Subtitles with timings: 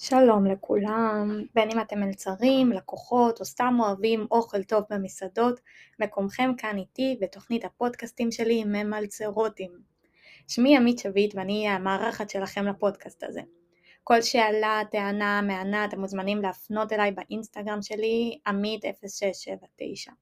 [0.00, 5.60] שלום לכולם, בין אם אתם מלצרים, לקוחות או סתם אוהבים אוכל טוב במסעדות,
[6.00, 9.70] מקומכם כאן איתי בתוכנית הפודקאסטים שלי ממלצרוטים.
[10.48, 13.40] שמי עמית שביט ואני אהיה המארחת שלכם לפודקאסט הזה.
[14.04, 20.12] כל שאלה, טענה, מענה, אתם מוזמנים להפנות אליי באינסטגרם שלי, עמית 0679.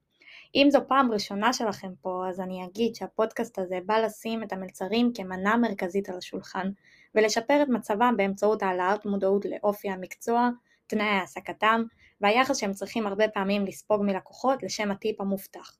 [0.55, 5.13] אם זו פעם ראשונה שלכם פה, אז אני אגיד שהפודקאסט הזה בא לשים את המלצרים
[5.15, 6.71] כמנה מרכזית על השולחן,
[7.17, 10.49] ולשפר את מצבם באמצעות העלאת מודעות לאופי המקצוע,
[10.87, 11.83] תנאי העסקתם,
[12.21, 15.77] והיחס שהם צריכים הרבה פעמים לספוג מלקוחות לשם הטיפ המובטח.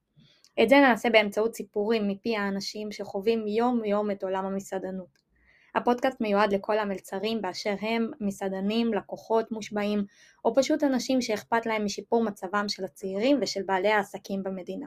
[0.63, 5.27] את זה נעשה באמצעות סיפורים מפי האנשים שחווים יום יום את עולם המסעדנות.
[5.75, 10.05] הפודקאסט מיועד לכל המלצרים באשר הם מסעדנים, לקוחות מושבעים,
[10.45, 14.87] או פשוט אנשים שאכפת להם משיפור מצבם של הצעירים ושל בעלי העסקים במדינה.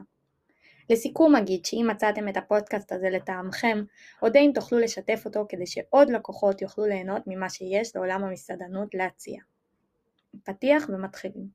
[0.90, 3.82] לסיכום אגיד שאם מצאתם את הפודקאסט הזה לטעמכם,
[4.22, 9.40] אודה אם תוכלו לשתף אותו כדי שעוד לקוחות יוכלו ליהנות ממה שיש לעולם המסעדנות להציע.
[10.44, 11.46] פתיח ומתחילים.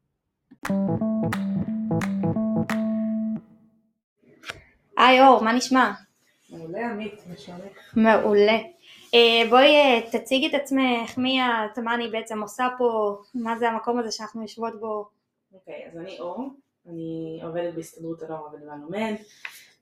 [4.97, 5.91] היי אור, מה נשמע?
[6.49, 7.93] מעולה עמית, מה שלומך?
[7.95, 8.57] מעולה.
[9.11, 13.69] Uh, בואי uh, תציגי את עצמך, מי את, מה אני בעצם עושה פה, מה זה
[13.69, 15.05] המקום הזה שאנחנו יושבות בו.
[15.53, 16.49] אוקיי, okay, אז אני אור,
[16.89, 19.13] אני עובדת בהסתדרות הנוער עובד ולומד,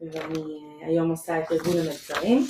[0.02, 2.46] ואני uh, היום עושה את ארגון המלצרים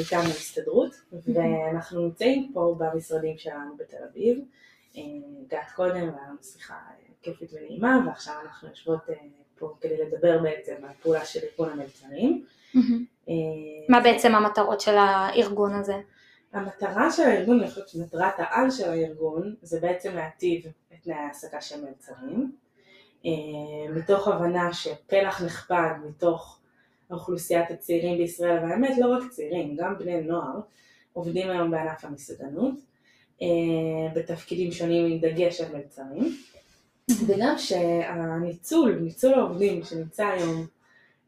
[0.00, 0.94] מטעם ההסתדרות,
[1.34, 4.38] ואנחנו נמצאים פה במשרדים שלנו בתל אביב.
[5.46, 6.74] הגעת קודם, והיה לנו שיחה
[7.22, 9.00] כיפית ונעימה, ועכשיו אנחנו יושבות
[9.58, 12.44] פה כדי לדבר בעצם על פעולה של ארגון המלצרים.
[13.28, 13.32] אה,
[13.88, 15.96] מה בעצם המטרות של הארגון הזה?
[16.52, 21.60] המטרה של הארגון, אני חושבת שמטרת העל של הארגון זה בעצם להטיב את תנאי ההעסקה
[21.60, 22.65] של מלצרים, אה,
[23.94, 26.60] מתוך הבנה שפלח נכבד מתוך
[27.10, 30.60] אוכלוסיית הצעירים בישראל, והאמת לא רק צעירים, גם בני נוער,
[31.12, 32.74] עובדים היום בענף המסעדנות,
[33.42, 33.46] אה,
[34.14, 36.36] בתפקידים שונים עם דגש על מלצרים,
[37.26, 40.66] וגם שהניצול, ניצול העובדים שנמצא היום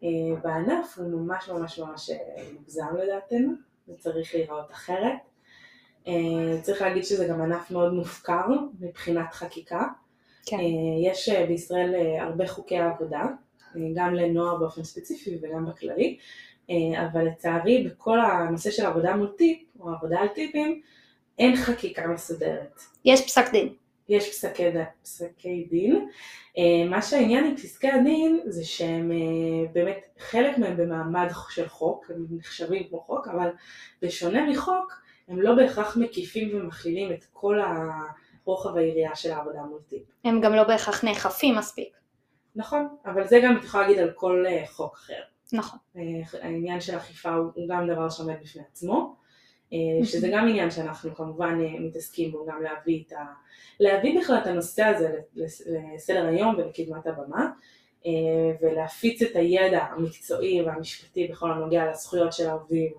[0.02, 0.08] אה,
[0.42, 2.17] בענף הוא ממש ממש ממש אה,
[2.52, 3.52] מוגזם לדעתנו,
[3.86, 5.18] זה צריך להיראות אחרת.
[6.07, 8.46] אה, צריך להגיד שזה גם ענף מאוד מופקר
[8.80, 9.83] מבחינת חקיקה.
[10.51, 10.57] כן.
[11.03, 13.25] יש בישראל הרבה חוקי עבודה,
[13.95, 16.19] גם לנוער באופן ספציפי וגם בכללי,
[16.97, 20.81] אבל לצערי בכל הנושא של עבודה מול טיפ, או עבודה על טיפים,
[21.39, 22.81] אין חקיקה מסודרת.
[23.05, 23.75] יש פסק דין.
[24.08, 24.63] יש פסקי,
[25.03, 26.08] פסקי דין.
[26.58, 32.11] אה, מה שהעניין עם פסקי הדין זה שהם אה, באמת, חלק מהם במעמד של חוק,
[32.11, 33.48] הם נחשבים כמו חוק, אבל
[34.03, 37.61] בשונה מחוק, הם לא בהכרח מקיפים ומכילים את כל
[38.48, 40.03] הרוחב היריעה של העבודה מול טיפ.
[40.25, 41.97] הם גם לא בהכרח נאכפים מספיק.
[42.57, 45.20] נכון, אבל זה גם את יכולה להגיד על כל אה, חוק אחר.
[45.53, 45.79] נכון.
[46.42, 49.17] העניין של אכיפה הוא גם דבר שעומד בפני עצמו.
[49.73, 53.25] אה, שזה גם עניין שאנחנו כמובן אה, מתעסקים בו, גם להביא, את ה...
[53.81, 55.20] להביא בכלל את הנושא הזה
[55.95, 57.51] לסדר היום ולקדמת הבמה,
[58.07, 58.13] אה,
[58.61, 62.92] ולהפיץ את הידע המקצועי והמשפטי בכל הנוגע לזכויות של העובדים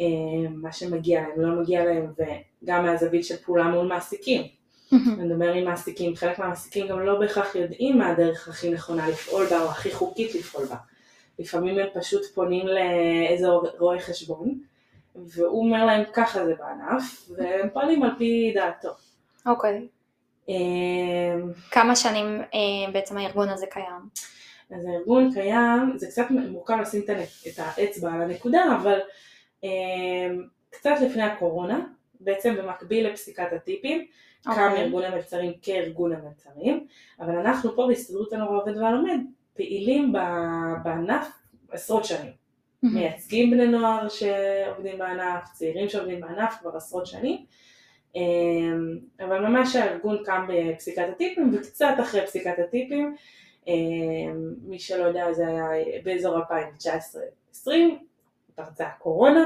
[0.00, 2.12] ומה שמגיע להם, לא מגיע להם,
[2.62, 4.42] וגם מהזווית של פעולה מול מעסיקים.
[4.92, 9.46] אני מדבר עם מעסיקים, חלק מהמעסיקים גם לא בהכרח יודעים מה הדרך הכי נכונה לפעול
[9.46, 10.76] בה או הכי חוקית לפעול בה.
[11.38, 13.46] לפעמים הם פשוט פונים לאיזה
[13.78, 14.58] רואה חשבון,
[15.16, 18.88] והוא אומר להם ככה זה בענף, והם פועלים על פי דעתו.
[19.46, 19.86] אוקיי.
[20.48, 24.32] אמ, כמה שנים אה, בעצם הארגון הזה קיים?
[24.70, 27.02] אז הארגון קיים, זה קצת מורכב לשים
[27.48, 28.98] את האצבע על הנקודה, אבל
[30.70, 31.86] קצת לפני הקורונה,
[32.20, 34.06] בעצם במקביל לפסיקת הטיפים,
[34.46, 34.54] okay.
[34.54, 34.84] קם אוקיי.
[34.84, 36.86] ארגון המלצרים כארגון המלצרים,
[37.20, 39.20] אבל אנחנו פה בהסתדרות הנורא עובד והלומד
[39.54, 40.12] פעילים
[40.84, 41.28] בענף
[41.70, 42.32] עשרות שנים.
[42.82, 47.44] מייצגים בני נוער שעובדים בענף, צעירים שעובדים בענף כבר עשרות שנים,
[48.14, 53.16] אמ, אבל ממש הארגון קם בפסיקת הטיפים וקצת אחרי פסיקת הטיפים,
[53.66, 55.64] אמ, מי שלא יודע זה היה
[56.04, 56.38] באזור
[57.54, 57.68] 2019-2020,
[58.54, 59.44] פרצה הקורונה,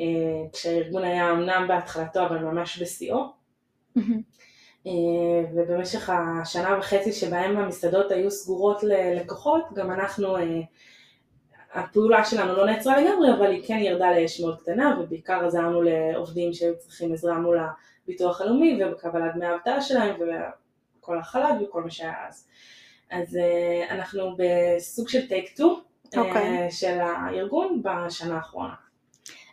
[0.00, 0.04] אה,
[0.52, 3.24] כשהארגון היה אמנם בהתחלתו אבל ממש בשיאו.
[4.86, 4.92] אה,
[5.54, 10.60] ובמשך השנה וחצי שבהם המסעדות היו סגורות ללקוחות, גם אנחנו אה,
[11.74, 16.52] הפעולה שלנו לא נעצרה לגמרי, אבל היא כן ירדה לאש מאוד קטנה, ובעיקר עזרנו לעובדים
[16.52, 17.58] שהיו צריכים עזרה מול
[18.04, 20.16] הביטוח הלאומי ובקבלת דמי האבטלה שלהם
[21.00, 22.48] וכל החל"ת וכל מה שהיה אז.
[23.10, 23.38] אז
[23.90, 25.80] אנחנו בסוג של טייק טו
[26.14, 26.68] okay.
[26.68, 28.74] uh, של הארגון בשנה האחרונה.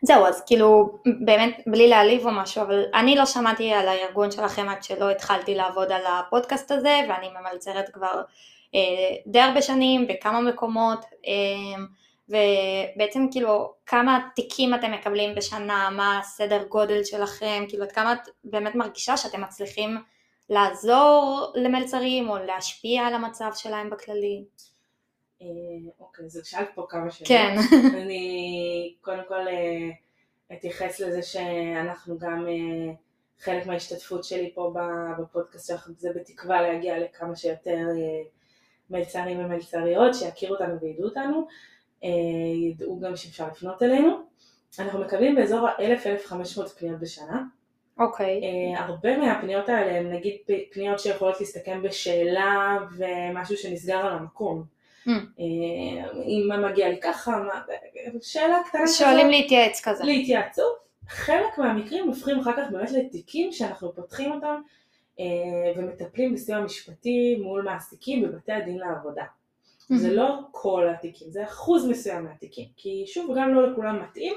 [0.01, 0.89] זהו, אז כאילו,
[1.25, 5.55] באמת, בלי להעליב או משהו, אבל אני לא שמעתי על הארגון שלכם עד שלא התחלתי
[5.55, 8.21] לעבוד על הפודקאסט הזה, ואני ממלצרת כבר
[8.75, 11.83] אה, די הרבה שנים בכמה מקומות, אה,
[12.29, 18.19] ובעצם כאילו כמה תיקים אתם מקבלים בשנה, מה הסדר גודל שלכם, כאילו עד כמה את
[18.43, 19.97] באמת מרגישה שאתם מצליחים
[20.49, 24.43] לעזור למלצרים או להשפיע על המצב שלהם בכללי?
[25.41, 25.47] אה,
[25.99, 27.27] אוקיי, אז שאלת פה כמה שאלות.
[27.27, 27.55] כן.
[28.01, 29.89] אני קודם כל אה,
[30.53, 32.93] אתייחס לזה שאנחנו גם, אה,
[33.39, 34.73] חלק מההשתתפות שלי פה
[35.19, 37.77] בפודקאסט שלך זה בתקווה להגיע לכמה שיותר
[38.89, 41.47] מלצרים ומלצריות שיכירו אותנו וידעו אותנו,
[42.69, 44.17] ידעו גם שאפשר לפנות אלינו.
[44.79, 47.43] אנחנו מקבלים באזור ה-1000-1500 פניות בשנה.
[47.99, 48.41] אוקיי.
[48.41, 48.79] Okay.
[48.79, 50.37] הרבה מהפניות האלה הן נגיד
[50.71, 54.78] פניות שיכולות להסתכם בשאלה ומשהו שנסגר על המקום.
[55.07, 57.39] אם מגיע לי ככה,
[58.21, 58.97] שאלה קטנה כזאת.
[58.97, 60.03] שואלים להתייעץ כזה.
[60.03, 60.89] להתייעצות.
[61.07, 64.61] חלק מהמקרים הופכים אחר כך באמת לתיקים שאנחנו פותחים אותם
[65.19, 65.25] אה,
[65.75, 69.23] ומטפלים בסיוע משפטי מול מעסיקים בבתי הדין לעבודה.
[69.89, 74.33] זה לא כל התיקים, זה אחוז מסוים מהתיקים, כי שוב גם לא לכולם מתאים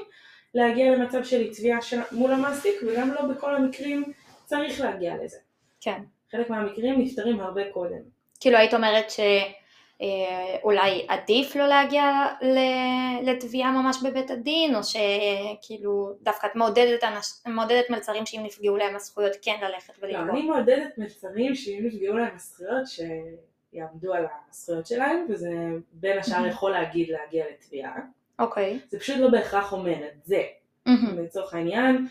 [0.55, 1.79] להגיע למצב של תביעה
[2.13, 4.13] מול המעסיק וגם לא בכל המקרים
[4.45, 5.39] צריך להגיע לזה.
[5.81, 6.03] כן.
[6.33, 8.01] חלק מהמקרים נפתרים הרבה קודם.
[8.41, 9.21] כאילו היית אומרת ש...
[10.01, 12.05] אה, אולי עדיף לא להגיע
[13.23, 17.05] לתביעה ממש בבית הדין, או שכאילו דווקא את מעודדת,
[17.47, 20.25] מעודדת מלצרים שאם נפגעו להם הזכויות כן ללכת ולקרוא.
[20.25, 25.51] לא, אני מעודדת מלצרים שאם נפגעו להם הזכויות שיעמדו על הזכויות שלהם, וזה
[25.93, 27.97] בין השאר יכול להגיד להגיע לתביעה.
[28.39, 28.79] אוקיי.
[28.89, 30.43] זה פשוט לא בהכרח אומר את זה.
[31.25, 32.07] לצורך העניין,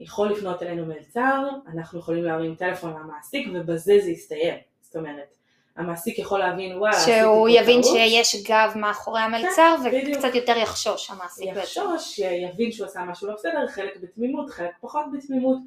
[0.00, 4.54] יכול לפנות אלינו מלצר, אנחנו יכולים להרים טלפון למעסיק ובזה זה יסתיים.
[4.80, 5.36] זאת אומרת,
[5.76, 11.48] המעסיק יכול להבין וואלה, שהוא יבין שיש גב מאחורי המלצר כן, וקצת יותר יחשוש המעסיק
[11.56, 15.58] יחשוש, יבין שהוא עשה משהו לא בסדר, חלק בתמימות, חלק פחות בתמימות,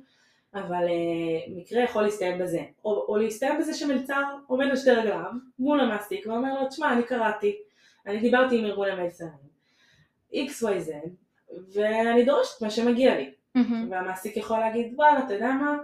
[0.54, 5.32] אבל uh, מקרה יכול להסתיים בזה, או, או להסתיים בזה שמלצר עומד על שתי רגליו
[5.60, 7.56] מול המעסיק ואומר לו, תשמע, אני קראתי,
[8.06, 9.56] אני דיברתי עם ארגון המלצרים,
[10.34, 10.92] XYZ,
[11.74, 13.90] ואני דורשת מה שמגיע לי, mm-hmm.
[13.90, 15.78] והמעסיק יכול להגיד, וואלה, אתה יודע מה,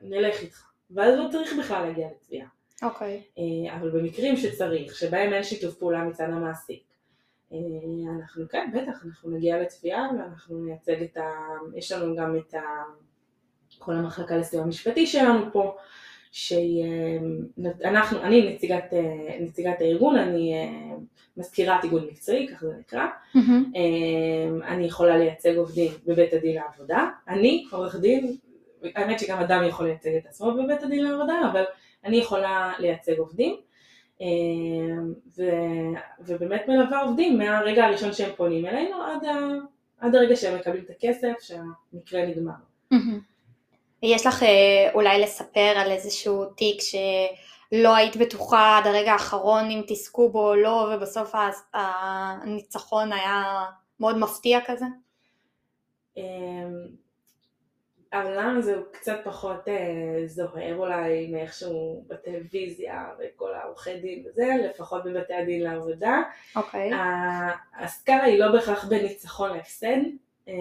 [0.00, 2.46] נלך איתך, ואז לא צריך בכלל להגיע לתביעה.
[2.82, 3.22] אוקיי.
[3.22, 3.40] Okay.
[3.68, 6.82] אה, אבל במקרים שצריך, שבהם אין שיתוף פעולה מצד המעסיק,
[7.52, 7.58] אה,
[8.20, 11.22] אנחנו כן, בטח, אנחנו נגיע לתביעה ואנחנו נייצג את ה...
[11.76, 12.60] יש לנו גם את ה...
[13.78, 15.76] כל המחלקה לסיוע משפטי שלנו פה,
[16.32, 16.84] שהיא...
[17.84, 18.84] אה, אני נציגת,
[19.40, 20.54] נציגת הארגון, אני
[21.36, 23.06] מזכירת איגוד מקצועי, ככה זה נקרא.
[23.36, 23.78] Mm-hmm.
[24.64, 27.08] אני יכולה לייצג עובדים בבית הדין לעבודה.
[27.28, 28.36] אני עורך דין,
[28.94, 31.64] האמת שגם אדם יכול לייצג את עצמו בבית הדין לעבודה, אבל
[32.04, 33.56] אני יכולה לייצג עובדים,
[34.20, 34.26] אה,
[35.36, 35.42] ו,
[36.20, 39.34] ובאמת מלווה עובדים מהרגע הראשון שהם פונים אלינו עד, ה,
[39.98, 42.52] עד הרגע שהם מקבלים את הכסף, שהמקרה נגמר.
[44.02, 49.82] יש לך אה, אולי לספר על איזשהו תיק שלא היית בטוחה עד הרגע האחרון אם
[49.86, 51.34] תזכו בו או לא, ובסוף
[51.74, 53.64] הניצחון היה
[54.00, 54.86] מאוד מפתיע כזה?
[58.12, 65.04] העולם הזה הוא קצת פחות אה, זוהר אולי מאיכשהו בטלוויזיה וכל העורכי דין וזה, לפחות
[65.04, 66.22] בבתי הדין לעבודה.
[66.56, 66.92] אוקיי.
[66.92, 66.96] Okay.
[67.78, 69.96] הסקאלה היא לא בהכרח בניצחון להפסד.
[70.48, 70.54] אה,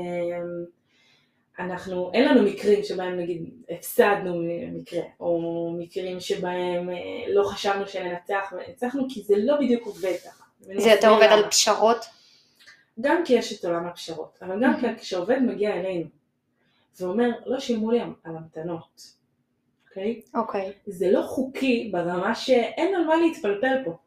[1.60, 6.96] אנחנו, אין לנו מקרים שבהם נגיד הפסדנו מקרה, או מקרים שבהם אה,
[7.34, 10.44] לא חשבנו שננצח וניצחנו, כי זה לא בדיוק עובד ככה.
[10.60, 12.06] זה יותר עובד על פשרות?
[13.02, 15.00] גם כי יש את עולם הפשרות, אבל גם mm-hmm.
[15.00, 16.21] כשעובד מגיע אלינו.
[17.00, 19.02] ואומר, לא שילמו לי על המתנות,
[19.90, 20.22] אוקיי?
[20.26, 20.40] Okay?
[20.40, 20.70] אוקיי.
[20.70, 20.92] Okay.
[20.92, 23.98] זה לא חוקי ברמה שאין על מה להתפלפל פה.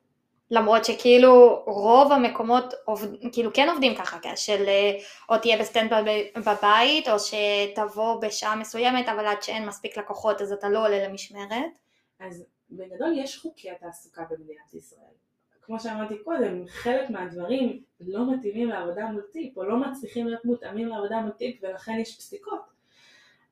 [0.51, 5.91] למרות שכאילו רוב המקומות עובד, כאילו כן עובדים ככה, של אה, או תהיה ב standby
[6.37, 11.79] בבית או שתבוא בשעה מסוימת אבל עד שאין מספיק לקוחות אז אתה לא עולה למשמרת.
[12.21, 15.15] אז בגדול יש חוקי התעסוקה במדינת ישראל.
[15.63, 20.89] כמו שאמרתי קודם, חלק מהדברים לא מתאימים לעבודה מול טיפ או לא מצליחים להיות מותאמים
[20.89, 22.74] לעבודה מול טיפ ולכן יש פסיקות.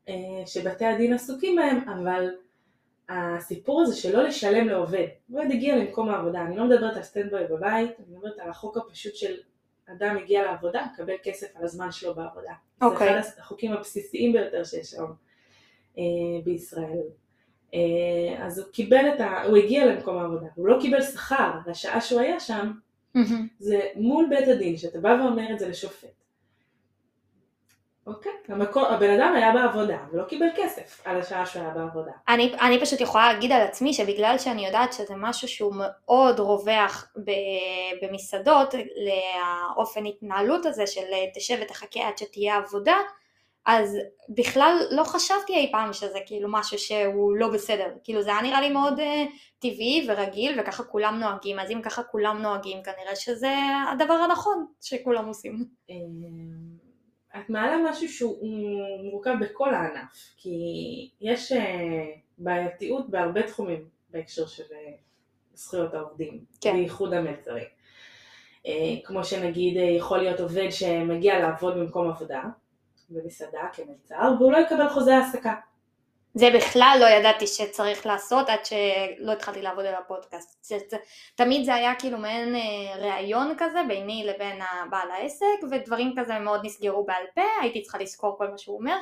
[0.09, 0.15] אה,
[0.47, 2.29] שבתי הדין עסוקים בהם, אבל
[3.09, 7.91] הסיפור הזה שלא לשלם לעובד, עובד הגיע למקום העבודה, אני לא מדברת על standby בבית,
[7.99, 9.35] אני מדברת על החוק הפשוט של
[9.87, 12.53] אדם הגיע לעבודה, מקבל כסף על הזמן שלו בעבודה.
[12.53, 12.81] Okay.
[12.81, 13.21] זה אוקיי.
[13.21, 15.13] אחד החוקים הבסיסיים ביותר שיש היום
[15.99, 16.03] אה,
[16.45, 17.03] בישראל.
[17.75, 19.43] אה, אז הוא קיבל את ה...
[19.43, 22.73] הוא הגיע למקום העבודה, הוא לא קיבל שכר, והשעה שהוא היה שם,
[23.17, 23.21] mm-hmm.
[23.59, 26.22] זה מול בית הדין, שאתה בא ואומר את זה לשופט.
[28.07, 32.13] אוקיי, המקור, הבן אדם היה בעבודה ולא קיבל כסף על השעה שהוא היה בעבודה.
[32.29, 37.13] אני, אני פשוט יכולה להגיד על עצמי שבגלל שאני יודעת שזה משהו שהוא מאוד רווח
[37.25, 37.31] ב,
[38.03, 41.05] במסעדות, לאופן התנהלות הזה של
[41.35, 42.97] תשב ותחכה עד שתהיה עבודה,
[43.67, 48.43] אז בכלל לא חשבתי אי פעם שזה כאילו משהו שהוא לא בסדר, כאילו זה היה
[48.43, 49.03] נראה לי מאוד uh,
[49.59, 53.55] טבעי ורגיל וככה כולם נוהגים, אז אם ככה כולם נוהגים כנראה שזה
[53.93, 55.65] הדבר הנכון שכולם עושים.
[57.37, 58.49] את מעלה משהו שהוא
[59.11, 60.51] מורכב בכל הענף, כי
[61.21, 62.05] יש אה,
[62.39, 64.93] בעייתיות בהרבה תחומים בהקשר של אה,
[65.55, 66.73] זכויות העובדים, כן.
[66.73, 67.69] בייחוד המלצרים.
[69.05, 72.43] כמו שנגיד יכול להיות עובד שמגיע לעבוד במקום עבודה,
[73.11, 75.55] במסעדה כמלצר, והוא לא יקבל חוזה העסקה.
[76.35, 80.65] זה בכלל לא ידעתי שצריך לעשות עד שלא התחלתי לעבוד על הפודקאסט.
[80.65, 80.97] זה, זה,
[81.35, 82.61] תמיד זה היה כאילו מעין אה,
[82.99, 84.59] ראיון כזה ביני לבין
[84.91, 88.97] בעל העסק, ודברים כזה מאוד נסגרו בעל פה, הייתי צריכה לזכור כל מה שהוא אומר.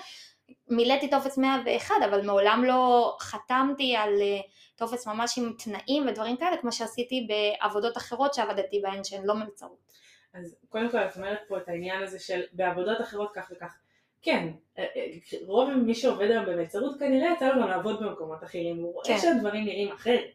[0.69, 4.41] מילאתי טופס 101, אבל מעולם לא חתמתי על אה,
[4.77, 9.91] טופס ממש עם תנאים ודברים כאלה, כמו שעשיתי בעבודות אחרות שעבדתי בהן שהן לא מלצרות.
[10.35, 13.77] אז קודם כל את אומרת פה את העניין הזה של בעבודות אחרות כך וכך.
[14.23, 14.49] כן,
[14.79, 15.07] אה, אה,
[15.47, 19.19] רוב מי שעובד היום במלצרות כנראה יצא לו גם לעבוד במקומות אחרים, הוא רואה כן.
[19.19, 20.31] שהדברים נראים אחרת.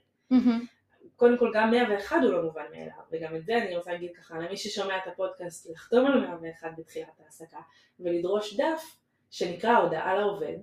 [1.15, 4.39] קודם כל גם 101 הוא לא מובן מאליו, וגם את זה אני רוצה להגיד ככה
[4.39, 7.57] למי ששומע את הפודקאסט לחתום על 101 בתחילת ההעסקה
[7.99, 8.97] ולדרוש דף
[9.31, 10.53] שנקרא הודעה לעובד,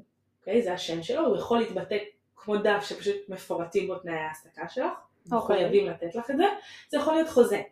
[0.40, 0.62] אוקיי?
[0.62, 1.96] זה השם שלו, הוא יכול להתבטא
[2.36, 4.92] כמו דף שפשוט מפורטים בו תנאי ההעסקה שלך,
[5.32, 5.56] אוקיי.
[5.56, 6.44] חייבים לתת לך את זה,
[6.88, 7.62] זה יכול להיות חוזה.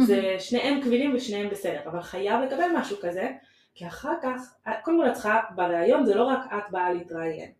[0.00, 3.30] זה שניהם קבילים ושניהם בסדר, אבל חייב לקבל משהו כזה
[3.74, 7.52] כי אחר כך, קודם כל את צריכה, בריאיון זה לא רק את באה להתראיין,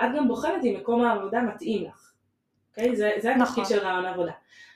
[0.00, 2.12] את גם בוחנת אם מקום העבודה מתאים לך,
[2.70, 2.96] אוקיי?
[2.96, 3.64] זה, זה התפקיד נכון.
[3.64, 4.32] של רעיון עבודה.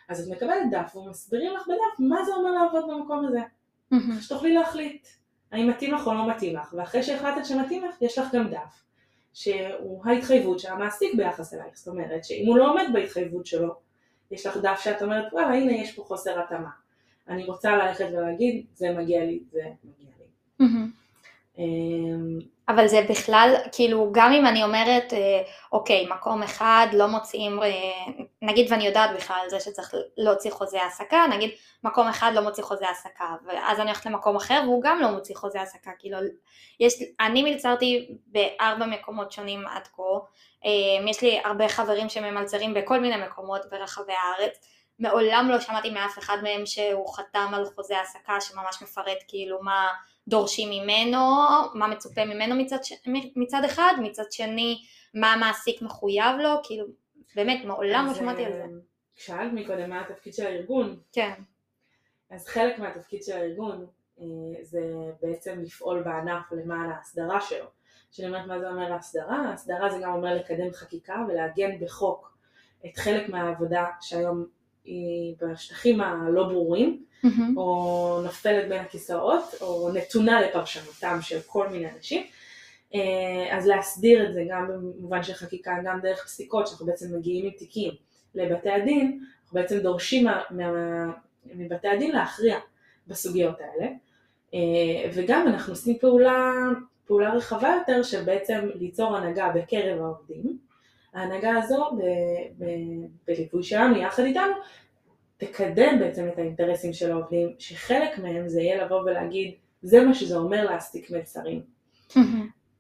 [0.09, 3.41] אז את מקבלת דף ומסבירים לך בדף מה זה אומר לעבוד במקום הזה.
[4.21, 5.07] שתוכלי להחליט
[5.53, 8.85] האם מתאים לך או לא מתאים לך, ואחרי שהחלטת שמתאים לך, יש לך גם דף,
[9.33, 13.75] שהוא ההתחייבות של המעסיק ביחס אלייך, זאת אומרת שאם הוא לא עומד בהתחייבות שלו,
[14.31, 16.71] יש לך דף שאת אומרת, וואלה הנה יש פה חוסר התאמה.
[17.29, 20.11] אני רוצה ללכת ולהגיד, זה מגיע לי, זה מגיע
[22.69, 25.43] אבל זה בכלל, כאילו, גם אם אני אומרת, אה,
[25.73, 27.69] אוקיי, מקום אחד לא מוציאים, אה,
[28.43, 31.51] נגיד ואני יודעת בכלל על זה שצריך להוציא חוזה העסקה, נגיד
[31.85, 35.35] מקום אחד לא מוציא חוזה העסקה, ואז אני הולכת למקום אחר והוא גם לא מוציא
[35.37, 36.19] חוזה העסקה, כאילו,
[36.81, 40.03] יש, אני מלצרתי בארבע מקומות שונים עד כה,
[40.65, 44.59] אמ, יש לי הרבה חברים שממלצרים בכל מיני מקומות ברחבי הארץ,
[44.99, 49.89] מעולם לא שמעתי מאף אחד מהם שהוא חתם על חוזה העסקה שממש מפרט כאילו מה
[50.29, 51.19] דורשים ממנו,
[51.75, 52.77] מה מצופה ממנו מצד,
[53.37, 54.83] מצד אחד, מצד שני
[55.15, 56.87] מה המעסיק מחויב לו, כאילו
[57.37, 58.65] באמת מעולם לא שמעתי על זה.
[59.17, 61.01] שאלת מקודם מה התפקיד של הארגון.
[61.13, 61.33] כן.
[62.31, 63.87] אז חלק מהתפקיד של הארגון
[64.21, 64.25] אה,
[64.63, 64.81] זה
[65.23, 67.67] בעצם לפעול בענף למען ההסדרה שלו.
[68.13, 72.39] כשאני אומרת מה זה אומר ההסדרה, ההסדרה זה גם אומר לקדם חקיקה ולעגן בחוק
[72.87, 74.47] את חלק מהעבודה שהיום
[74.85, 77.57] היא בשטחים הלא ברורים, mm-hmm.
[77.57, 82.23] או נופלת בין הכיסאות, או נתונה לפרשנותם של כל מיני אנשים.
[82.95, 87.45] אה, אז להסדיר את זה גם במובן של חקיקה, גם דרך פסיקות, שאנחנו בעצם מגיעים
[87.45, 87.93] עם תיקים
[88.35, 90.67] לבתי הדין, אנחנו בעצם דורשים מה, מה,
[91.45, 92.59] מבתי הדין להכריע
[93.07, 93.91] בסוגיות האלה.
[94.55, 96.53] אה, וגם אנחנו עושים פעולה,
[97.07, 100.59] פעולה רחבה יותר של בעצם ליצור הנהגה בקרב העובדים.
[101.15, 101.91] ההנהגה הזו
[103.27, 104.53] בליווי שלנו יחד איתנו
[105.37, 110.37] תקדם בעצם את האינטרסים של העובדים, שחלק מהם זה יהיה לבוא ולהגיד זה מה שזה
[110.37, 111.63] אומר להעסיק מלצרים.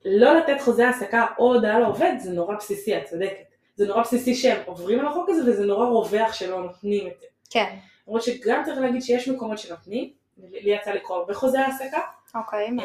[0.05, 3.53] לא לתת חוזה העסקה או הודעה לעובד זה נורא בסיסי, את צודקת.
[3.77, 7.27] זה נורא בסיסי שהם עוברים על החוק הזה וזה נורא רווח שלא נותנים את זה.
[7.51, 7.77] כן.
[8.07, 12.01] למרות שגם צריך להגיד שיש מקומות שנותנים, לי יצא לקרוא הרבה חוזה העסקה.
[12.35, 12.69] אוקיי.
[12.69, 12.83] Uh,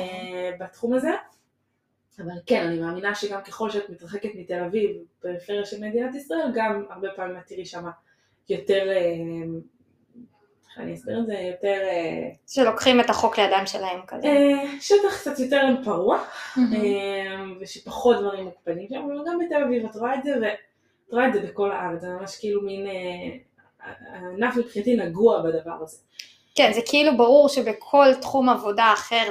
[0.59, 1.09] בתחום הזה.
[2.19, 6.85] אבל כן, אני מאמינה שגם ככל שאת מתרחקת מתל אביב, פריפריה של מדינת ישראל, גם
[6.89, 7.91] הרבה פעמים את תראי שמה
[8.49, 8.95] יותר, אה,
[10.69, 11.81] איך אני אסביר את זה, יותר...
[11.81, 14.27] אה, שלוקחים את החוק לידיים שלהם כזה.
[14.27, 16.23] אה, שטח קצת יותר פרוע,
[17.61, 21.33] ושפחות דברים מוקפדים שם, אבל גם בתל אביב את רואה את זה, ואת רואה את
[21.33, 22.87] זה בכל הארץ, זה ממש כאילו מין,
[23.79, 25.97] הענף מבחינתי נגוע בדבר הזה.
[26.57, 29.29] כן, זה כאילו ברור שבכל תחום עבודה אחר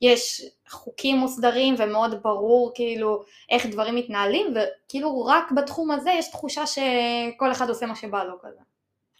[0.00, 6.66] יש חוקים מוסדרים ומאוד ברור כאילו איך דברים מתנהלים וכאילו רק בתחום הזה יש תחושה
[6.66, 8.60] שכל אחד עושה מה שבא לו כזה.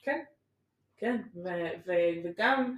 [0.03, 0.21] כן,
[0.97, 2.77] כן, ו- ו- וגם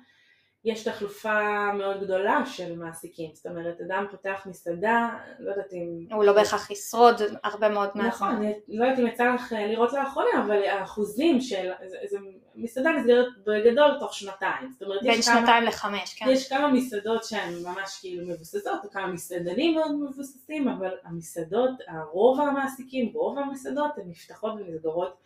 [0.64, 6.06] יש תחלופה מאוד גדולה של מעסיקים, זאת אומרת אדם פותח מסעדה, לא יודעת אם...
[6.12, 7.14] הוא לא בהכרח ישרוד
[7.44, 8.08] הרבה מאוד מהזמן.
[8.08, 12.18] נכון, אני לא יודעת אם יצא לך אה, לראות לאחרונה, אבל האחוזים של, זה, זה
[12.54, 14.70] מסעדה נסגרת בגדול תוך שנתיים.
[14.72, 16.26] זאת אומרת, בין שנתיים כמה, לחמש, כן.
[16.28, 22.40] יש כמה מסעדות שהן ממש כאילו מבוססות, או כמה מסעדנים מאוד מבוססים, אבל המסעדות, הרוב
[22.40, 25.16] המעסיקים, רוב המסעדות, הן נפתחות ונסגרות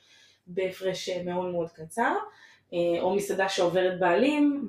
[0.46, 2.14] בהפרש מאוד מאוד קצר.
[2.72, 4.68] אה, או מסעדה שעוברת בעלים,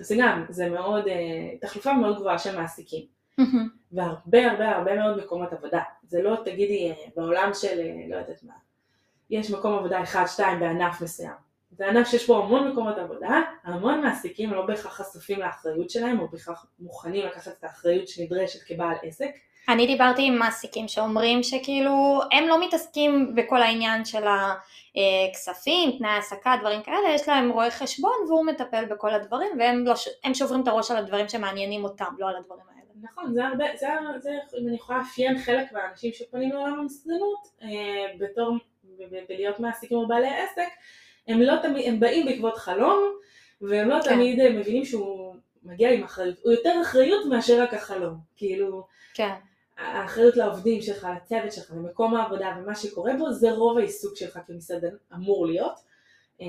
[0.00, 3.06] וזה גם, זה מאוד, אה, תחלופה מאוד גבוהה של מעסיקים.
[3.92, 5.82] והרבה הרבה הרבה מאוד מקומות עבודה.
[6.08, 8.54] זה לא תגידי אה, בעולם של לא יודעת מה,
[9.30, 11.52] יש מקום עבודה אחד, שתיים בענף מסוים.
[11.76, 16.28] זה ענף שיש בו המון מקומות עבודה, המון מעסיקים לא בהכרח חשופים לאחריות שלהם, או
[16.28, 19.30] בהכרח מוכנים לקחת את האחריות שנדרשת כבעל עסק.
[19.68, 26.56] אני דיברתי עם מעסיקים שאומרים שכאילו הם לא מתעסקים בכל העניין של הכספים, תנאי העסקה,
[26.60, 29.94] דברים כאלה, יש להם רואה חשבון והוא מטפל בכל הדברים והם לא,
[30.34, 32.82] שוברים את הראש על הדברים שמעניינים אותם, לא על הדברים האלה.
[33.02, 33.86] נכון, זה הרבה, זה,
[34.18, 37.68] זה אם אני יכולה לאפיין חלק מהאנשים שפונים לעולם המסעדנות אה,
[38.18, 38.56] בתור,
[39.28, 40.68] בלהיות מעסיקים או בעלי עסק,
[41.28, 43.12] הם לא תמיד, הם באים בעקבות חלום
[43.60, 44.14] והם לא כן.
[44.14, 49.32] תמיד אה, מבינים שהוא מגיע עם אחריות, הוא יותר אחריות מאשר רק החלום, כאילו, כן.
[49.82, 54.94] האחריות לעובדים שלך, לצוות שלך, למקום העבודה ומה שקורה בו, זה רוב העיסוק שלך כמסעדן
[55.14, 55.74] אמור להיות.
[56.40, 56.46] אה,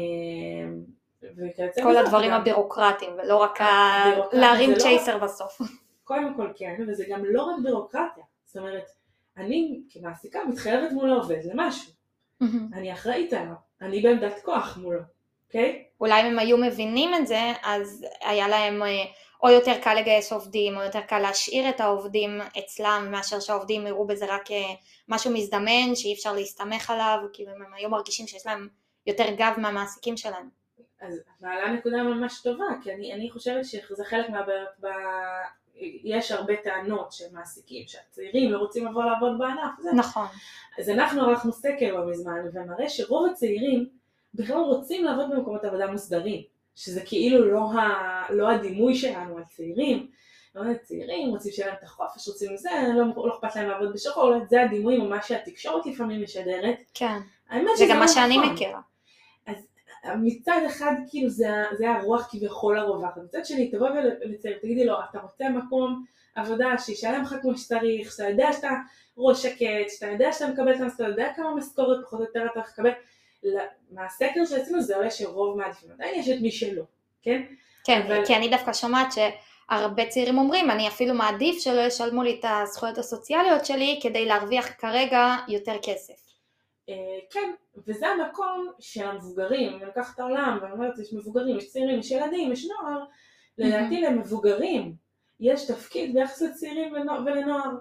[1.84, 2.42] כל הדברים גם...
[2.42, 3.66] הבירוקרטיים, ולא רק ה...
[4.34, 5.24] להרים לא צ'ייסר לא...
[5.24, 5.62] בסוף.
[6.04, 8.24] קודם כל כן, וזה גם לא רק בירוקרטיה.
[8.46, 8.86] זאת אומרת,
[9.38, 11.92] אני כמעסיקה מתחייבת מול העובד למשהו.
[12.74, 15.00] אני אחראית עליו, אני בעמדת כוח מולו,
[15.48, 15.84] אוקיי?
[15.84, 16.02] Okay?
[16.02, 18.82] אולי אם הם היו מבינים את זה, אז היה להם...
[19.44, 24.08] או יותר קל לגייס עובדים, או יותר קל להשאיר את העובדים אצלם, מאשר שהעובדים יראו
[24.08, 24.74] בזה רק אה,
[25.10, 28.68] משהו מזדמן, שאי אפשר להסתמך עליו, כאילו אם הם היו מרגישים שיש להם
[29.08, 30.50] יותר גב מהמעסיקים שלהם.
[31.02, 34.88] אז מעלה נקודה ממש טובה, כי אני, אני חושבת שזה חלק מהבעיות, ב...
[36.04, 39.72] יש הרבה טענות של מעסיקים, שהצעירים לא רוצים לבוא לעבוד בענף.
[39.82, 39.90] זה.
[39.96, 40.28] נכון.
[40.80, 43.90] אז אנחנו ערכנו סקר לא מזמן, ומראה שרוב הצעירים
[44.34, 46.53] בכלל רוצים לעבוד במקומות עבודה מוסדרים.
[46.76, 50.08] שזה כאילו לא, ה, לא הדימוי שלנו, הצעירים,
[50.56, 54.34] לא הצעירים, רוצים שיהיה להם את החופש, רוצים זה, לא, לא אכפת להם לעבוד בשחור,
[54.50, 56.76] זה הדימוי מה שהתקשורת לפעמים משדרת.
[56.94, 57.20] כן,
[57.76, 58.08] זה גם מה נכון.
[58.08, 58.82] שאני מכירה.
[59.46, 59.56] אז
[60.22, 65.20] מצד אחד כאילו זה, זה הרוח כביכול הרווחת, מצד שני תבוא ולצייר, תגידי לו, אתה
[65.20, 68.70] רוצה מקום עבודה שישלם לך כמו שצריך, שאתה יודע שאתה
[69.18, 72.46] ראש שקט, שאתה יודע שאתה מקבל את המשכורת, אתה יודע כמה משכורת פחות או יותר
[72.52, 72.92] אתה לקבל,
[73.92, 76.84] מהסקר שעשינו זה עולה שרוב מעדיפים, עדיין יש את מי שלא,
[77.22, 77.42] כן?
[77.84, 78.26] כן, אבל...
[78.26, 82.98] כי אני דווקא שומעת שהרבה צעירים אומרים, אני אפילו מעדיף שלא ישלמו לי את הזכויות
[82.98, 86.24] הסוציאליות שלי כדי להרוויח כרגע יותר כסף.
[86.90, 86.96] אה,
[87.30, 87.52] כן,
[87.88, 92.12] וזה המקום של המבוגרים, אני לוקחת את העולם ואני אומרת, יש מבוגרים, יש צעירים, יש
[92.12, 93.04] ילדים, יש נוער,
[93.58, 94.96] לדעתי למבוגרים
[95.40, 97.72] יש תפקיד ביחס לצעירים ולנוער.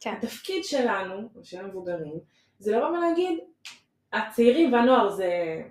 [0.00, 0.10] כן.
[0.10, 2.18] התפקיד שלנו, של המבוגרים,
[2.58, 3.38] זה לבוא ולהגיד,
[4.12, 5.62] הצעירים והנוער זה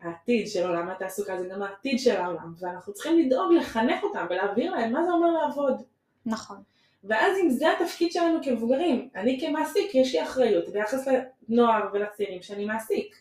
[0.00, 4.72] העתיד של עולם התעסוקה, זה גם העתיד של העולם, ואנחנו צריכים לדאוג לחנך אותם ולהעביר
[4.72, 5.82] להם מה זה אומר לעבוד.
[6.26, 6.56] נכון.
[7.04, 11.08] ואז אם זה התפקיד שלנו כמבוגרים, אני כמעסיק יש לי אחריות ביחס
[11.48, 13.16] לנוער ולצעירים שאני מעסיק.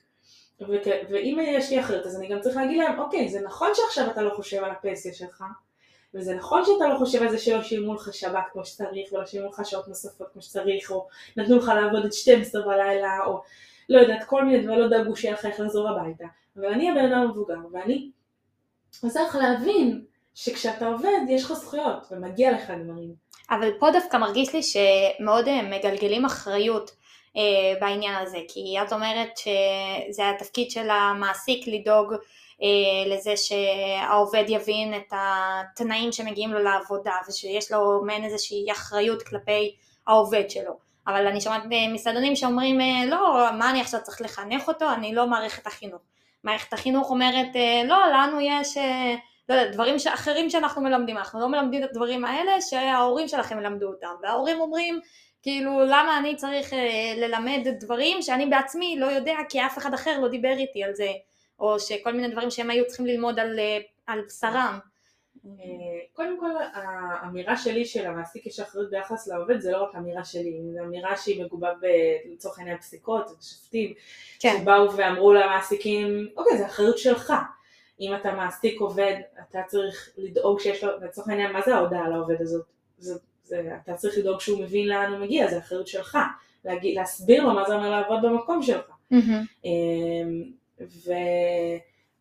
[0.62, 0.88] וכ...
[1.10, 4.22] ואם יש לי אחריות אז אני גם צריך להגיד להם, אוקיי, זה נכון שעכשיו אתה
[4.22, 5.44] לא חושב על הפנסיה שלך,
[6.14, 9.50] וזה נכון שאתה לא חושב על זה שלא שילמו לך שבת כמו שצריך, ולא שילמו
[9.50, 13.42] לך שעות נוספות כמו שצריך, או נתנו לך לעבוד את 12 בלילה, או
[13.90, 16.26] לא יודעת, כל מיני דברים, לא דאגו שיהיה לך איך לחזור הביתה.
[16.58, 18.12] אבל אני הבן אדם המבוגר, ואני
[19.04, 23.14] עושה לך להבין שכשאתה עובד יש לך זכויות, ומגיע לך דברים.
[23.52, 26.92] אבל פה דווקא מרגיש לי שמאוד אה, מגלגלים אחריות
[27.38, 32.14] אה, בעניין הזה, כי את אומרת שזה התפקיד של המעסיק לדאוג
[32.62, 39.76] אה, לזה שהעובד יבין את התנאים שמגיעים לו לעבודה, ושיש לו מעין איזושהי אחריות כלפי
[40.08, 40.89] העובד שלו.
[41.10, 45.28] אבל אני שומעת מסעדנים שאומרים אה, לא, מה אני עכשיו צריך לחנך אותו, אני לא
[45.28, 46.02] מערכת החינוך.
[46.44, 49.16] מערכת החינוך אומרת אה, לא, לנו יש אה,
[49.50, 53.88] לא יודע, דברים אחרים שאנחנו מלמדים, אנחנו לא מלמדים את הדברים האלה שההורים שלכם ילמדו
[53.88, 55.00] אותם, וההורים אומרים
[55.42, 56.74] כאילו למה אני צריך
[57.18, 61.08] ללמד דברים שאני בעצמי לא יודע כי אף אחד אחר לא דיבר איתי על זה,
[61.60, 63.60] או שכל מיני דברים שהם היו צריכים ללמוד על,
[64.08, 64.80] על בשרם.
[65.60, 70.24] אה, קודם כל האמירה שלי של המעסיק יש אחריות ביחס לעובד זה לא רק אמירה
[70.24, 71.70] שלי, זו אמירה שהיא מגובה
[72.34, 73.94] לצורך העניין פסיקות ושופטים
[74.40, 74.58] כן.
[74.62, 77.34] שבאו ואמרו למעסיקים אוקיי זה אחריות שלך
[78.00, 79.16] אם אתה מעסיק עובד
[79.50, 82.66] אתה צריך לדאוג שיש לו, לצורך העניין מה זה ההודעה לעובד הזאת?
[82.98, 86.18] זה, זה, אתה צריך לדאוג שהוא מבין לאן הוא מגיע, זה אחריות שלך
[86.66, 89.66] להגיד, להסביר לו מה זה אומר לעבוד במקום שלך mm-hmm.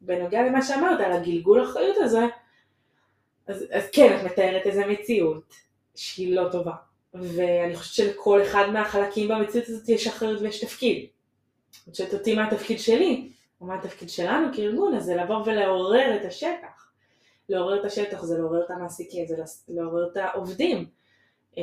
[0.03, 2.27] ובנוגע למה שאמרת על הגלגול אחריות הזה
[3.49, 5.55] אז, אז כן, את מתארת איזה מציאות
[5.95, 6.73] שהיא לא טובה.
[7.15, 11.07] ואני חושבת שלכל אחד מהחלקים במציאות הזאת יש אחריות ויש תפקיד.
[11.89, 13.29] את שואלת אותי מה התפקיד שלי,
[13.61, 16.91] או מה התפקיד שלנו כארגון, אז זה לבוא ולעורר את השטח.
[17.49, 19.37] לעורר את השטח זה לעורר את המעסיקים, זה
[19.69, 20.87] לעורר את העובדים.
[21.59, 21.63] אה,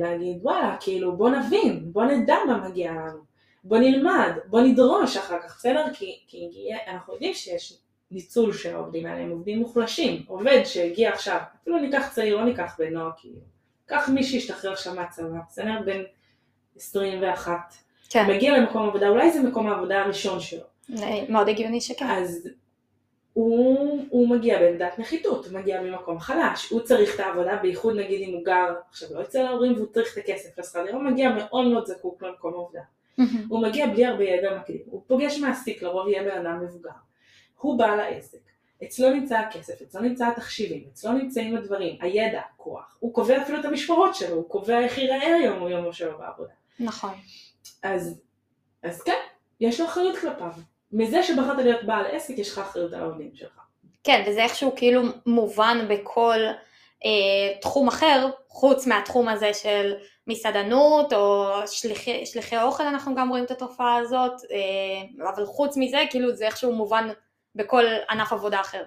[0.00, 3.18] להגיד וואלה, כאילו בוא נבין, בוא נדע מה מגיע לנו,
[3.64, 5.84] בוא נלמד, בוא נדרוש אחר כך, בסדר?
[5.94, 7.78] כי, כי אנחנו יודעים שיש
[8.12, 12.76] ניצול של העובדים האלה, הם עובדים מוחלשים, עובד שהגיע עכשיו, אפילו ניקח צעיר, לא ניקח
[12.78, 13.40] בן נוער כאילו,
[13.86, 15.80] קח מי שהשתחרר עכשיו מהצבא, בסדר?
[15.86, 16.02] בן
[16.76, 17.52] 21.
[18.08, 20.64] כן, מגיע למקום עבודה, אולי זה מקום העבודה הראשון שלו.
[21.28, 22.06] מאוד הגיוני שכן.
[22.06, 22.48] אז
[23.32, 28.28] הוא, הוא מגיע בעמדת נחיתות, הוא מגיע ממקום חלש, הוא צריך את העבודה, בייחוד נגיד
[28.28, 31.30] אם הוא גר עכשיו לא אצל ההורים והוא צריך את הכסף לשכר דירה, הוא מגיע
[31.30, 32.80] מאוד מאוד זקוק למקום עבודה.
[33.48, 36.90] הוא מגיע בלי הרבה ידע מקדים, הוא פוגש מעסיק, לרוב יהיה בן אדם מבוגר.
[37.62, 38.38] הוא בעל העסק,
[38.84, 42.96] אצלו נמצא הכסף, אצלו נמצא התחשיבים, אצלו נמצאים הדברים, הידע, הכוח.
[43.00, 46.52] הוא קובע אפילו את המשמרות שלו, הוא קובע איך ייראה היום יומו שלו בעבודה.
[46.80, 47.10] נכון.
[47.82, 48.20] אז,
[48.82, 49.18] אז כן,
[49.60, 50.52] יש לו אחריות כלפיו.
[50.92, 53.60] מזה שבחרת להיות בעל עסק, יש לך אחריות על העובדים שלך.
[54.04, 56.38] כן, וזה איכשהו כאילו מובן בכל
[57.04, 59.94] אה, תחום אחר, חוץ מהתחום הזה של
[60.26, 65.98] מסעדנות או שליחי, שליחי אוכל, אנחנו גם רואים את התופעה הזאת, אה, אבל חוץ מזה,
[66.10, 67.08] כאילו זה איכשהו מובן
[67.54, 68.84] בכל ענף עבודה אחר.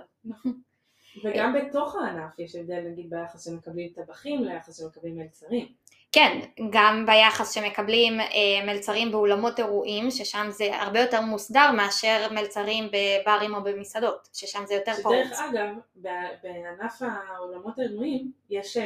[1.23, 5.67] וגם בתוך הענף יש הבדל נגיד ביחס שמקבלים טבחים ליחס שמקבלים מלצרים.
[6.11, 12.89] כן, גם ביחס שמקבלים אה, מלצרים באולמות אירועים, ששם זה הרבה יותר מוסדר מאשר מלצרים
[12.91, 15.15] בברים או במסעדות, ששם זה יותר פרוץ.
[15.25, 15.67] שדרך אגב,
[16.01, 16.07] ב-
[16.43, 18.83] בענף האולמות האירועים יש אה,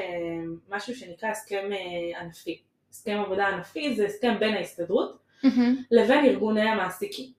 [0.70, 2.62] משהו שנקרא הסכם אה, ענפי.
[2.92, 5.76] הסכם עבודה ענפי זה הסכם בין ההסתדרות מהמם.
[5.92, 7.38] לבין ארגוני המעסיקים.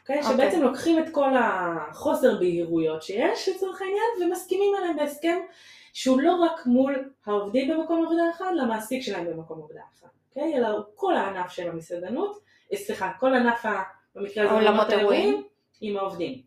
[0.00, 0.20] אוקיי?
[0.20, 0.32] אוקיי.
[0.34, 5.38] שבעצם לוקחים את כל החוסר בהירויות שיש לצורך העניין ומסכימים עליהם בהסכם
[5.92, 10.56] שהוא לא רק מול העובדים במקום עבודה אחד, למעסיק שלהם במקום עבודה אחד, אוקיי?
[10.56, 12.38] אלא הוא כל הענף של המסעדנות,
[12.72, 13.82] אה, סליחה, כל ענף, ה-
[14.14, 14.54] במקרה הזה,
[14.94, 15.18] האירועים.
[15.24, 15.42] האירועים,
[15.80, 16.42] עם העובדים.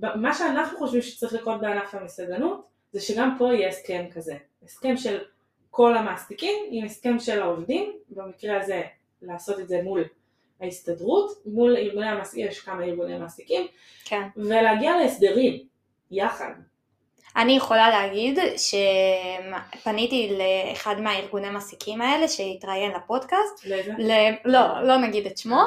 [0.00, 4.34] ב- מה שאנחנו חושבים שצריך לקרות בענף המסעדנות, זה שגם פה יהיה הסכם כזה.
[4.64, 5.18] הסכם של
[5.70, 8.82] כל המעסיקים עם הסכם של העובדים, במקרה הזה
[9.22, 10.04] לעשות את זה מול
[10.62, 13.66] ההסתדרות, מול ארגוני המעסיקים, יש כמה ארגוני מעסיקים,
[14.04, 14.22] כן.
[14.36, 15.58] ולהגיע להסדרים,
[16.10, 16.52] יחד.
[17.36, 23.92] אני יכולה להגיד שפניתי לאחד מהארגוני מעסיקים האלה שהתראיין לפודקאסט, לאיזה?
[23.98, 24.12] ל...
[24.44, 25.62] לא, לא נגיד את שמו,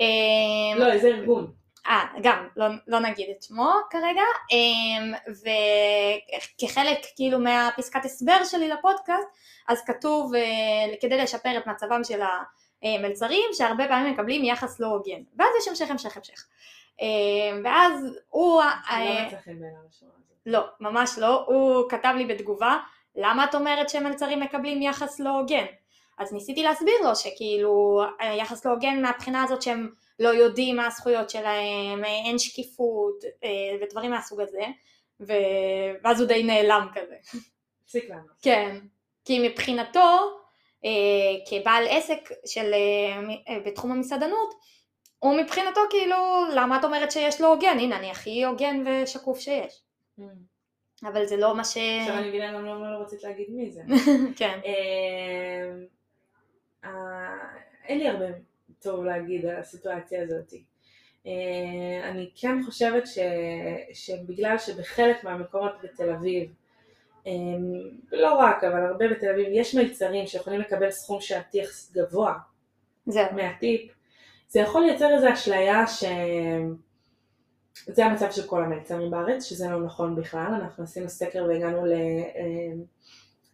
[0.00, 1.52] אה, לא, איזה ארגון.
[1.86, 5.12] אה, גם, לא, לא נגיד את שמו כרגע, אמ,
[6.58, 9.28] וכחלק כאילו מהפסקת הסבר שלי לפודקאסט,
[9.68, 12.20] אז כתוב אה, כדי לשפר את מצבם של
[12.82, 16.46] המלצרים, שהרבה פעמים מקבלים יחס לא הוגן, ואז יש המשך המשך המשך.
[17.00, 19.28] אמ, ואז הוא, לא אה.
[20.46, 22.78] לא, ממש לא, הוא כתב לי בתגובה,
[23.16, 25.64] למה את אומרת שמלצרים מקבלים יחס לא הוגן?
[26.18, 28.02] אז ניסיתי להסביר לו שכאילו
[28.38, 33.48] יחס לא הוגן מהבחינה הזאת שהם לא יודעים מה הזכויות שלהם, אין שקיפות אה,
[33.82, 34.64] ודברים מהסוג הזה,
[35.20, 35.32] ו...
[36.04, 37.16] ואז הוא די נעלם כזה.
[37.84, 38.30] הפסיק לענות.
[38.42, 38.78] כן,
[39.24, 40.26] כי מבחינתו, אה,
[41.48, 44.54] כבעל עסק של, אה, אה, בתחום המסעדנות,
[45.18, 46.16] הוא מבחינתו כאילו,
[46.54, 47.78] למה את אומרת שיש לו הוגן?
[47.80, 49.82] הנה, אני הכי הוגן ושקוף שיש.
[51.02, 51.76] אבל זה לא מה ש...
[51.76, 53.82] עכשיו אני מבינה גם למה לא רצית להגיד מי זה.
[54.38, 54.60] כן.
[54.64, 55.84] אמ,
[56.84, 56.90] אה,
[57.84, 58.24] אין לי הרבה
[58.82, 60.52] טוב להגיד על הסיטואציה הזאת.
[61.26, 63.18] אה, אני כן חושבת ש,
[63.92, 66.52] שבגלל שבחלק מהמקומות בתל אביב,
[68.12, 72.34] לא רק, אבל הרבה בתל אביב, יש מלצרים שיכולים לקבל סכום שעתי יחסית גבוה
[73.06, 73.24] זהו.
[73.32, 73.92] מהטיפ,
[74.48, 76.04] זה יכול לייצר איזו אשליה ש...
[77.86, 81.92] זה המצב של כל המלצרים בארץ, שזה לא נכון בכלל, אנחנו עשינו סקר והגענו ל...
[81.92, 82.96] אמ,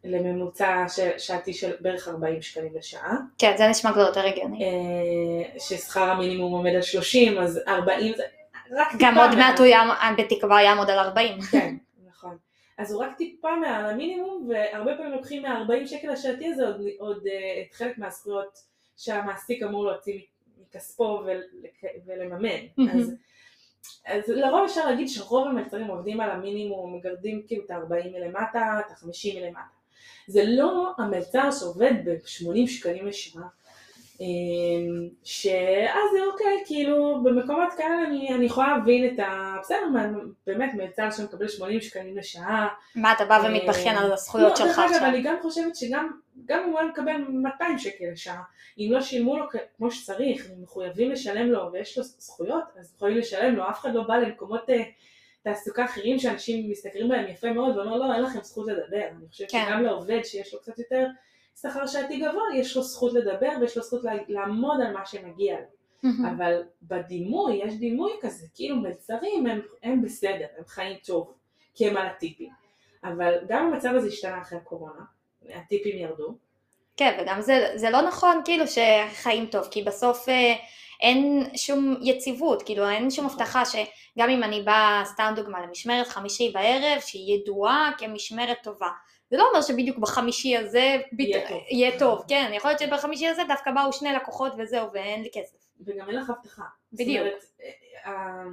[0.04, 4.64] לממוצע של, שעתי של בערך 40 שקלים לשעה, כן, זה נשמע כבר יותר הגיוני.
[4.64, 8.22] אה, ששכר המינימום עומד על 30, אז 40 זה
[8.76, 9.34] רק גם עוד.
[9.34, 10.16] מעט הוא יעמ...
[10.18, 11.40] בתקווה יעמוד על 40.
[11.40, 11.74] כן.
[12.82, 17.26] אז הוא רק טיפה מעל המינימום, והרבה פעמים לוקחים מה-40 שקל השעתי הזה עוד, עוד
[17.26, 18.58] אה, את חלק מהזכויות
[18.96, 20.20] שהמעסיק אמור להוציא
[20.60, 21.40] מכספו ול,
[22.06, 22.48] ולממן.
[22.76, 23.00] מהמם.
[23.00, 23.14] אז,
[24.06, 28.90] אז לרוב אפשר להגיד שרוב המלצרים עובדים על המינימום, מגרדים כאילו את ה-40 מלמטה, את
[28.90, 29.60] ה-50 מלמטה.
[30.26, 33.42] זה לא המלצר שעובד ב-80 שקלים לשעה,
[35.24, 39.56] שאז זה אוקיי, כאילו במקומות כאלה אני, אני יכולה להבין את ה...
[39.60, 39.86] בסדר,
[40.46, 42.68] באמת מלצר שמקבל 80 שקלים לשעה.
[42.94, 45.08] מה, אתה בא ומתבכיין על הזכויות לא, שלך דרך אגב, עכשיו?
[45.08, 46.10] אני גם חושבת שגם
[46.44, 48.42] גם אם הוא היה מקבל 200 שקל לשעה,
[48.78, 49.44] אם לא שילמו לו
[49.76, 53.94] כמו שצריך, אם מחויבים לשלם לו ויש לו זכויות, אז יכולים לשלם לו, אף אחד
[53.94, 54.82] לא בא למקומות אה,
[55.42, 59.06] תעסוקה אחרים שאנשים מסתכלים בהם יפה מאוד ואומר לא, אין לכם זכות לדבר.
[59.18, 59.64] אני חושבת כן.
[59.66, 61.06] שגם לעובד שיש לו קצת יותר
[61.60, 65.66] שכר שעתי גבוה, יש לו זכות לדבר ויש לו זכות לעמוד על מה שמגיע לו.
[66.02, 66.26] מהמם.
[66.26, 71.34] אבל בדימוי, יש דימוי כזה, כאילו מלצרים הם, הם בסדר, הם חיים טוב,
[71.74, 72.50] כי הם על הטיפים.
[73.04, 75.02] אבל גם המצב הזה השתנה אחרי הקורונה,
[75.54, 76.34] הטיפים ירדו.
[76.96, 80.54] כן, וגם זה, זה לא נכון כאילו שחיים טוב, כי בסוף אה,
[81.00, 83.40] אין שום יציבות, כאילו אין שום נכון.
[83.40, 88.88] הבטחה שגם אם אני באה, סתם דוגמה, למשמרת חמישי בערב, שהיא ידועה כמשמרת טובה,
[89.32, 91.62] זה לא אומר שבדיוק בחמישי הזה יהיה טוב.
[91.70, 95.56] יהיה טוב, כן, יכול להיות שבחמישי הזה דווקא באו שני לקוחות וזהו, ואין לי כסף.
[95.86, 96.62] וגם אין לך הבטחה.
[96.92, 97.18] בדיוק.
[97.18, 97.42] זאת אומרת,
[98.06, 98.44] אה,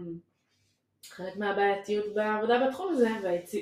[1.09, 3.09] חלק מהבעייתיות בעבודה בתחום הזה,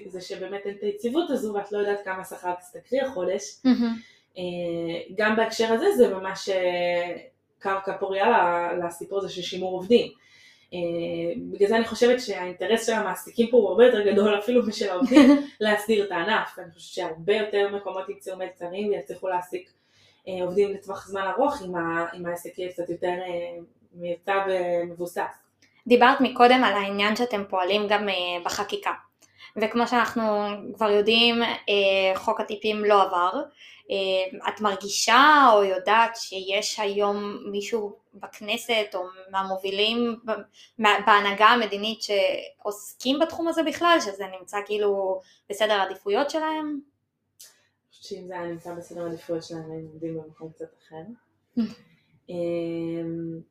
[0.08, 3.62] זה שבאמת אין את היציבות הזו ואת לא יודעת כמה שכר תסתכלי החודש.
[4.38, 4.43] אה,
[5.17, 7.17] גם בהקשר הזה זה ממש אה,
[7.60, 8.27] קרקע פוריה
[8.73, 10.12] לסיפור הזה של שימור עובדים.
[10.73, 10.80] אה,
[11.51, 15.47] בגלל זה אני חושבת שהאינטרס של המעסיקים פה הוא הרבה יותר גדול אפילו משל העובדים
[15.60, 16.60] להסדיר את הענף.
[16.60, 19.71] אני חושבת שהרבה יותר מקומות ימצאו מלצרים ויצליחו להעסיק
[20.27, 21.62] אה, עובדים לטווח זמן ארוך
[22.15, 23.58] אם, העסק יהיה קצת יותר אה,
[23.93, 25.21] מיוצב ומבוסס.
[25.88, 28.08] דיברת מקודם על העניין שאתם פועלים גם
[28.45, 28.91] בחקיקה,
[29.62, 30.23] וכמו שאנחנו
[30.73, 31.36] כבר יודעים,
[32.15, 33.41] חוק הטיפים לא עבר.
[33.91, 40.19] אה, את מרגישה או יודעת שיש היום מישהו בכנסת או מהמובילים
[40.78, 46.67] בהנהגה המדינית שעוסקים בתחום הזה בכלל, שזה נמצא כאילו בסדר העדיפויות שלהם?
[46.69, 51.62] אני חושבת שאם זה היה נמצא בסדר העדיפויות שלהם היינו עובדים במקום קצת אחר.
[52.30, 52.36] אה,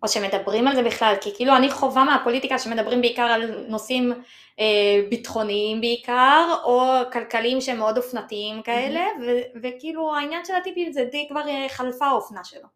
[0.03, 4.13] או שמדברים על זה בכלל, כי כאילו אני חווה מהפוליטיקה שמדברים בעיקר על נושאים
[4.61, 11.09] אה, ביטחוניים בעיקר, או כלכליים שהם מאוד אופנתיים כאלה, ו- וכאילו העניין של הטיפים זה
[11.11, 12.69] די כבר אה, חלפה האופנה שלו.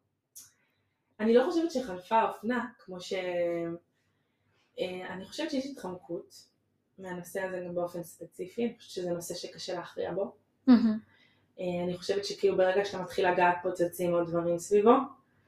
[1.20, 3.12] אני לא חושבת שחלפה האופנה, כמו ש...
[4.80, 6.34] אה, אני חושבת שיש התחמקות
[6.98, 10.32] מהנושא הזה גם באופן ספציפי, אני חושבת שזה נושא שקשה להכריע בו.
[11.60, 14.90] אה, אני חושבת שכאילו ברגע שאתה מתחיל לגעת פה צצים עוד דברים סביבו.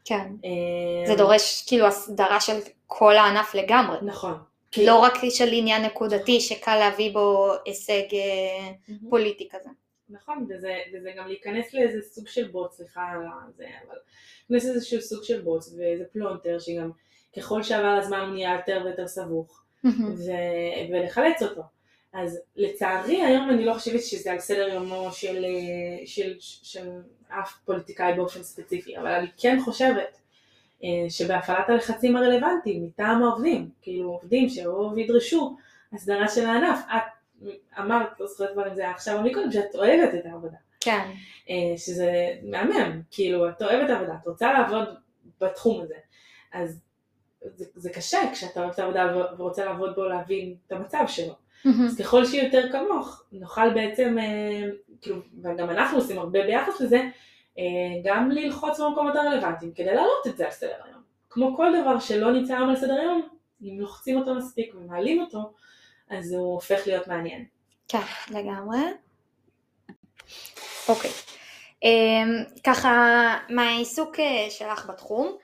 [0.04, 0.32] כן.
[0.44, 3.96] אה, זה דורש כאילו הסדרה של כל הענף לגמרי.
[4.02, 4.34] נכון.
[4.76, 8.72] לא רק של עניין נקודתי שקל להביא בו הישג אה,
[9.10, 9.68] פוליטי כזה.
[10.10, 13.96] נכון, וזה, וזה גם להיכנס לאיזה סוג של בוץ, סליחה על זה, אבל
[14.50, 16.90] להיכנס לאיזשהו סוג של בוץ ואיזה פלונטר שגם
[17.36, 20.30] ככל שעבר הזמן הוא נהיה יותר ויותר סבוך ו,
[20.92, 21.62] ולחלץ אותו.
[22.12, 26.90] אז לצערי היום אני לא חושבת שזה על סדר יומו של, אה, של, של, של
[27.28, 30.20] אף פוליטיקאי באופן ספציפי, אבל אני כן חושבת
[30.84, 35.56] אה, שבהפעלת הלחצים הרלוונטיים מטעם העובדים, כאילו עובדים שיבואו וידרשו
[35.92, 37.02] הסדרה של הענף, את
[37.78, 41.10] אמרת, לא זוכרת כבר אם זה היה עכשיו או מקודם, שאת אוהבת את העבודה, כן.
[41.50, 44.88] אה, שזה מהמם, כאילו את אוהבת עבודה, את רוצה לעבוד
[45.40, 45.94] בתחום הזה,
[46.52, 46.80] אז
[47.40, 51.41] זה, זה קשה כשאתה אוהב את העבודה ורוצה לעבוד בו להבין את המצב שלו.
[51.86, 54.68] אז ככל שיהיה יותר כמוך, נוכל בעצם, אה,
[55.00, 57.02] כאילו, וגם אנחנו עושים הרבה ביחס לזה,
[57.58, 57.64] אה,
[58.04, 61.02] גם ללחוץ במקומות הרלוונטיים כדי להעלות את זה על סדר היום.
[61.30, 63.28] כמו כל דבר שלא נמצא היום על סדר היום,
[63.62, 65.52] אם לוחצים אותו מספיק ומעלים אותו,
[66.10, 67.44] אז הוא הופך להיות מעניין.
[67.88, 67.98] כן,
[68.30, 68.78] לגמרי.
[70.88, 71.10] אוקיי.
[71.82, 72.90] אמ, ככה,
[73.48, 75.36] מהעיסוק אה, שלך בתחום,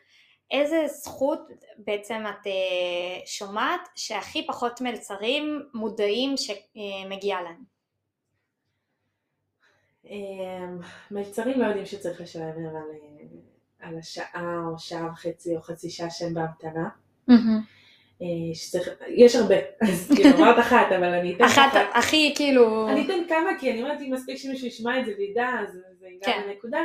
[0.51, 7.79] איזה זכות בעצם את אה, שומעת שהכי פחות מלצרים מודעים שמגיעה להם?
[10.11, 10.67] אה,
[11.11, 15.91] מלצרים לא יודעים שצריך לשלם להם על, אה, על השעה או שעה וחצי או חצי
[15.91, 16.89] שעה שהם בהמתנה.
[18.23, 21.81] אה, שצריך, יש הרבה, אז כאילו אמרת אחת, אבל אני אתן אחת, אחת.
[21.95, 22.89] הכי כאילו...
[22.89, 26.07] אני אתן כמה, כי אני אומרת, אם מספיק שמישהו ישמע את זה וידע, אז זה
[26.07, 26.43] ייגע כן.
[26.47, 26.85] בנקודה.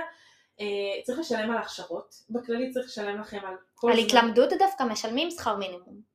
[0.60, 0.66] אה,
[1.04, 5.32] צריך לשלם על הכשרות, בכללי צריך לשלם לכם על כל על זמן- התלמדות דווקא משלמים
[5.32, 6.14] שכר מינימום.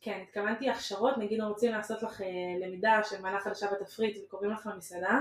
[0.00, 2.26] כן, התכוונתי הכשרות, נגיד רוצים לעשות לך אה,
[2.66, 5.20] למידה של מעלה חדשה בתפריט וקוראים לך למסעדה,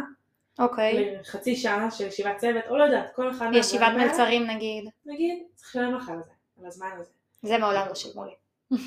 [0.59, 1.15] אוקיי.
[1.19, 4.89] לחצי שעה של ישיבת צוות, או לא יודעת, כל אחד ישיבת מלצרים נגיד.
[5.05, 7.11] נגיד, צריך לשלם לך על זה, על הזמן הזה.
[7.43, 8.31] זה מעולם לא שילמו לי.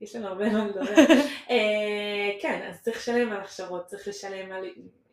[0.00, 0.94] יש לנו הרבה מה לדבר.
[1.50, 4.64] אה, כן, אז צריך לשלם על הכשרות, צריך לשלם על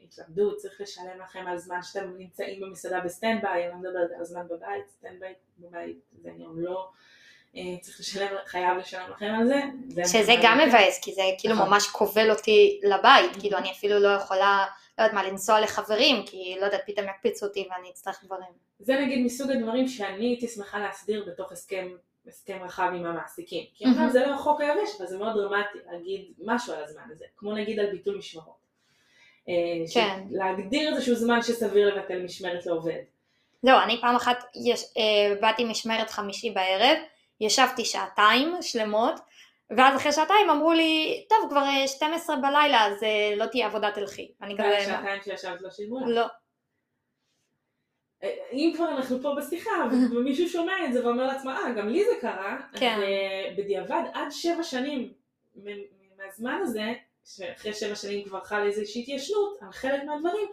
[0.09, 4.25] התלמדות, צריך לשלם לכם על זמן שאתם נמצאים במסעדה ב standby, אני לא מדברת על
[4.25, 6.89] זמן בבית, standby בבית זה היום לא,
[7.55, 9.61] אה, צריך לשלם, חייב לשלם לכם על זה.
[9.87, 10.57] זה שזה גם.
[10.67, 11.69] מבאס, כי זה כאילו נכון.
[11.69, 14.65] ממש כובל אותי לבית, כאילו אני אפילו לא יכולה,
[14.97, 18.49] לא יודעת מה, לנסוע לחברים, כי לא יודעת, פתאום יקפיצו אותי ואני אצטרך דברים.
[18.79, 21.87] זה נגיד מסוג הדברים שאני הייתי שמחה להסדיר בתוך הסכם,
[22.27, 23.63] הסכם רחב עם המעסיקים.
[23.73, 23.85] כי.
[23.85, 27.53] אמנם זה לא חוק היבש, אבל זה מאוד דרמטי להגיד משהו על הזמן הזה, כמו
[27.53, 28.68] נגיד על ביטול משמרות.
[29.49, 30.23] אה, כן.
[30.29, 33.01] להגדיר איזשהו זמן שסביר לבטל משמרת לעובד.
[33.61, 36.97] זהו, אני פעם אחת יש, אה, באתי משמרת חמישי בערב,
[37.41, 39.19] ישבתי שעתיים שלמות,
[39.77, 43.91] ואז אחרי שעתיים אמרו לי, טוב, כבר אה, 12 בלילה, אז אה, לא תהיה עבודה
[43.91, 44.31] תלכי.
[44.41, 44.81] אני כזה, מה?
[44.81, 45.99] שעתיים שישבת לא שילמו.
[46.07, 46.25] לא.
[48.23, 49.71] אה, אם כבר אנחנו פה בשיחה,
[50.11, 52.93] ומישהו שומע את זה ואומר לעצמו, אה, גם לי זה קרה, כן.
[52.97, 55.13] אז אה, בדיעבד עד שבע שנים
[56.17, 56.93] מהזמן הזה,
[57.25, 60.47] שאחרי שבע שנים כבר חלה איזושהי התיישנות על חלק מהדברים,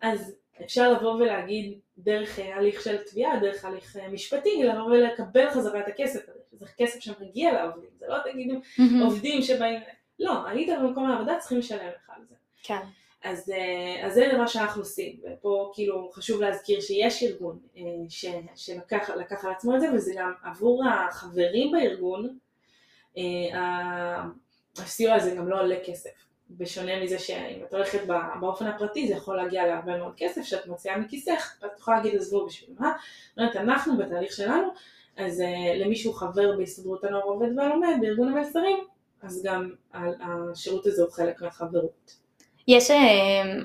[0.00, 5.50] אז אפשר לבוא ולהגיד דרך אה, הליך של תביעה, דרך הליך אה, משפטי, לבוא ולקבל
[5.50, 8.54] חזרה את הכסף הזה, שזה כסף שמגיע לעובדים, זה לא תגידו
[9.04, 9.80] עובדים שבאים,
[10.18, 12.34] לא, היית במקום העבודה צריכים לשלם לך על זה.
[12.62, 12.80] כן.
[13.24, 13.52] אז,
[14.02, 17.58] אז זה דבר שאנחנו עושים, ופה כאילו חשוב להזכיר שיש ארגון
[18.08, 19.10] ש, שלקח
[19.44, 22.38] על עצמו את זה, וזה גם עבור החברים בארגון,
[24.78, 26.10] הסיוע הזה גם לא עולה כסף.
[26.50, 28.00] בשונה מזה שאם את הולכת
[28.40, 32.46] באופן הפרטי זה יכול להגיע להרבה מאוד כסף שאת מוציאה מכיסך, ואת יכולה להגיד עזבו
[32.46, 32.92] בשביל מה,
[33.28, 34.68] זאת אומרת אנחנו בתהליך שלנו,
[35.16, 38.78] אז uh, למי שהוא חבר בהסתדרות הנוער עובד והלומד בארגון המסרים,
[39.22, 42.26] אז גם השירות הזה הוא חלק מהחברות.
[42.68, 42.96] יש אה,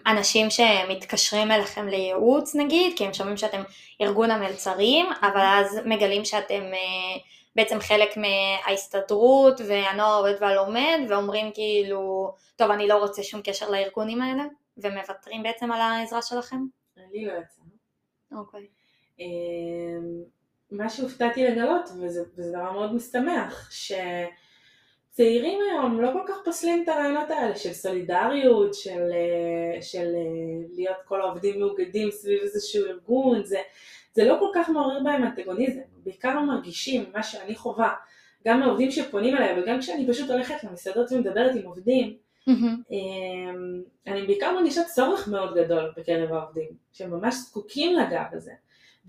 [0.08, 3.64] אנשים שמתקשרים אליכם לייעוץ נגיד, כי הם שומעים שאתם
[4.02, 7.20] ארגון המלצרים, אבל אז מגלים שאתם אה,
[7.56, 14.22] בעצם חלק מההסתדרות והנוער העובד והלומד, ואומרים כאילו, טוב אני לא רוצה שום קשר לארגונים
[14.22, 14.44] האלה,
[14.78, 16.66] ומוותרים בעצם על העזרה שלכם?
[16.98, 17.62] אני לא יצא.
[18.32, 18.68] אוקיי.
[19.20, 20.24] אמ,
[20.72, 23.92] מה שהופתעתי לגלות, וזה, וזה דבר מאוד משמח, ש...
[25.12, 30.68] צעירים היום לא כל כך פוסלים את הרעיונות האלה של סולידריות, של, אה, של אה,
[30.76, 33.60] להיות כל העובדים מאוגדים סביב איזשהו ארגון, זה,
[34.14, 37.94] זה לא כל כך מעורר בהם אנטגוניזם, בעיקר מרגישים, מה שאני חווה,
[38.48, 42.18] גם מהעובדים שפונים אליי, אבל גם כשאני פשוט הולכת למסעדות ומדברת עם עובדים,
[42.50, 42.94] mm-hmm.
[44.08, 48.52] אני בעיקר מרגישה צורך מאוד גדול בקרב העובדים, שהם ממש זקוקים לגב הזה,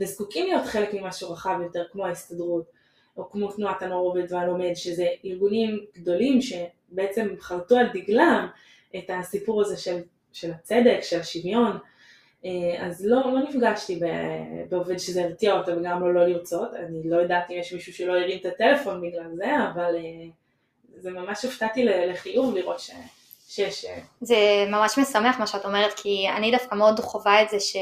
[0.01, 2.83] וזקוקים להיות חלק ממשהו רחב יותר, כמו ההסתדרות.
[3.17, 8.49] או כמו תנועת הנוער עובד והלומד, שזה ארגונים גדולים שבעצם חרטו על דגלם
[8.97, 10.01] את הסיפור הזה של,
[10.33, 11.79] של הצדק, של השוויון,
[12.78, 14.00] אז לא, לא נפגשתי
[14.70, 18.12] בעובד שזה הרתיע אותו וגם לא לא לרצות, אני לא יודעת אם יש מישהו שלא
[18.12, 20.28] הרים את הטלפון בגלל זה, אבל אה,
[20.96, 22.90] זה ממש הופתעתי לחיוב לראות ש...
[23.48, 23.85] שיש...
[23.85, 24.37] אה, זה
[24.68, 27.76] ממש משמח מה שאת אומרת, כי אני דווקא מאוד חווה את זה ש...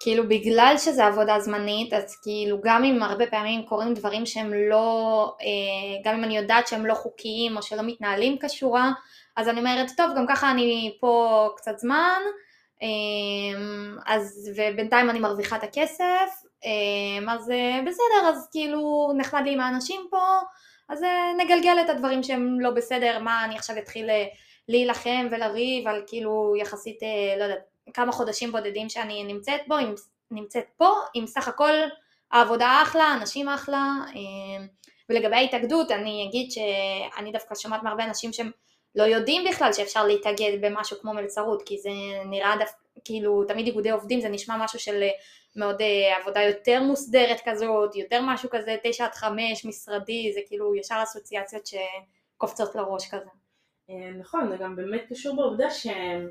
[0.00, 5.36] כאילו בגלל שזה עבודה זמנית, אז כאילו גם אם הרבה פעמים קורים דברים שהם לא,
[5.40, 8.90] אה, גם אם אני יודעת שהם לא חוקיים או שלא מתנהלים כשורה,
[9.36, 12.45] אז אני אומרת, טוב, גם ככה אני פה קצת זמן, אה,
[14.06, 16.30] אז, ובינתיים אני מרוויחה את הכסף,
[16.64, 17.52] אה, אז
[17.86, 20.22] בסדר, אז כאילו נחמד לי עם האנשים פה,
[20.88, 21.04] אז
[21.38, 24.10] נגלגל את הדברים שהם לא בסדר, מה אני עכשיו אתחיל
[24.68, 26.98] להילחם ולריב על כאילו יחסית,
[27.38, 27.58] לא יודעת,
[27.94, 29.94] כמה חודשים בודדים שאני נמצאת בו, עם,
[30.30, 31.72] נמצאת פה, עם סך הכל
[32.32, 34.66] העבודה אחלה, אנשים אחלה, אה,
[35.10, 38.50] ולגבי ההתאגדות אני אגיד שאני דווקא שומעת מהרבה אנשים שהם
[38.96, 41.90] לא יודעים בכלל שאפשר להתאגד במשהו כמו מלצרות, כי זה
[42.26, 45.08] נראה דווקא, כאילו תמיד איגודי עובדים זה נשמע משהו של אה,
[45.56, 50.74] מאוד אה, עבודה יותר מוסדרת כזאת, יותר משהו כזה תשע עד חמש, משרדי, זה כאילו
[50.74, 53.30] ישר אסוציאציות שקופצות לראש כזה.
[54.18, 56.30] נכון, זה גם באמת קשור בעובדה שהם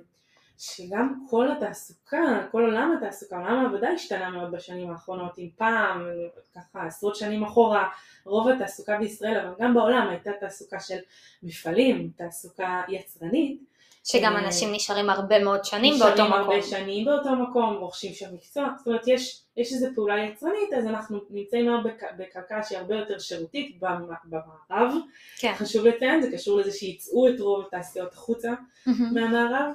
[0.58, 6.08] שגם כל התעסוקה, כל עולם התעסוקה, עולם העבודה השתנה מאוד בשנים האחרונות, אם פעם,
[6.56, 7.90] ככה עשרות שנים אחורה,
[8.26, 10.98] רוב התעסוקה בישראל, אבל גם בעולם הייתה תעסוקה של
[11.44, 13.76] מפעלים, תעסוקה יצרנית.
[14.06, 16.26] שגם אה, אנשים נשארים הרבה מאוד שנים באותו מקום.
[16.26, 20.74] נשארים הרבה שנים באותו מקום, רוכשים שם מקצוע, זאת אומרת יש, יש איזו פעולה יצרנית,
[20.78, 21.84] אז אנחנו נמצאים היום
[22.18, 24.94] בקרקע שהיא הרבה יותר שירותית במערב.
[25.38, 25.54] כן.
[25.58, 28.92] חשוב לציין, זה קשור לזה שייצאו את רוב התעשיות החוצה mm-hmm.
[29.14, 29.72] מהמערב.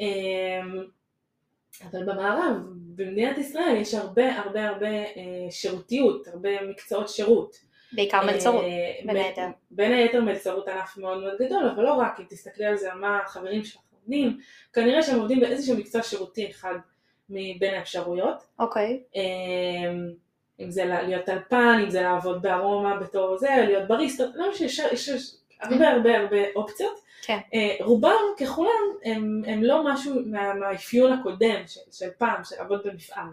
[0.00, 0.84] אמ,
[1.90, 2.56] אבל במערב,
[2.96, 7.56] במדינת ישראל, יש הרבה הרבה הרבה אה, שירותיות, הרבה מקצועות שירות.
[7.92, 8.64] בעיקר אה, מלצרות,
[9.06, 9.46] בין היתר.
[9.70, 13.20] בין היתר מלצרות ענף מאוד מאוד גדול, אבל לא רק, אם תסתכלי על זה, מה
[13.24, 14.38] החברים שלך עובדים,
[14.72, 16.74] כנראה שהם עובדים באיזשהו מקצוע שירותי אחד
[17.30, 18.42] מבין האפשרויות.
[18.58, 19.02] אוקיי.
[19.14, 20.10] אמ,
[20.60, 25.34] אם זה להיות טלפן, אם זה לעבוד בארומה בתור זה, להיות בריסטות, לא משנה, יש
[25.60, 27.00] הרבה הרבה הרבה אופציות.
[27.22, 27.38] כן.
[27.54, 28.70] אה, רובם ככולם
[29.04, 33.26] הם, הם לא משהו מה, מהאפיון הקודם של, של פעם, של לעבוד במפעל.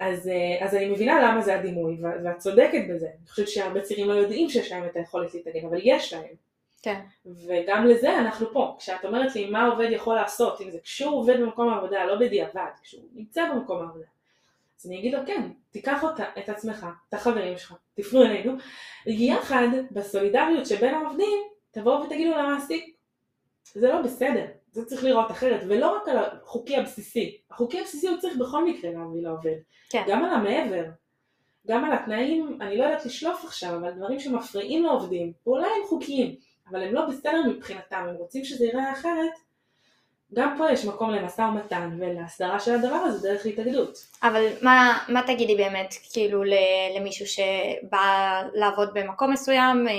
[0.00, 3.06] אז, אה, אז אני מבינה למה זה הדימוי, ואת צודקת בזה.
[3.06, 6.34] אני חושבת שהרבה צעירים לא יודעים שיש להם את היכולת להתאגן, אבל יש להם.
[6.82, 7.00] כן.
[7.46, 8.76] וגם לזה אנחנו פה.
[8.78, 12.70] כשאת אומרת לי מה עובד יכול לעשות, אם זה כשהוא עובד במקום העבודה, לא בדיעבד,
[12.82, 14.04] כשהוא נמצא במקום העבודה.
[14.84, 18.52] אז אני אגיד לו כן, תיקח אותה, את עצמך, את החברים שלך, תפנו אלינו,
[19.06, 21.38] יחד בסולידריות שבין העובדים,
[21.70, 22.96] תבואו ותגידו למעסיק,
[23.74, 28.18] זה לא בסדר, זה צריך לראות אחרת, ולא רק על החוקי הבסיסי, החוקי הבסיסי הוא
[28.18, 29.56] צריך בכל מקרה להביא לעובד,
[29.90, 30.02] כן.
[30.08, 30.84] גם על המעבר,
[31.66, 36.36] גם על התנאים, אני לא יודעת לשלוף עכשיו, אבל דברים שמפריעים לעובדים, ואולי הם חוקיים,
[36.70, 39.32] אבל הם לא בסדר מבחינתם, הם רוצים שזה ייראה אחרת,
[40.34, 43.98] גם פה יש מקום למשא ומתן ולהסדרה של הדבר הזה דרך התאגדות.
[44.22, 46.42] אבל מה, מה תגידי באמת, כאילו
[46.96, 49.92] למישהו שבא לעבוד במקום מסוים, אה,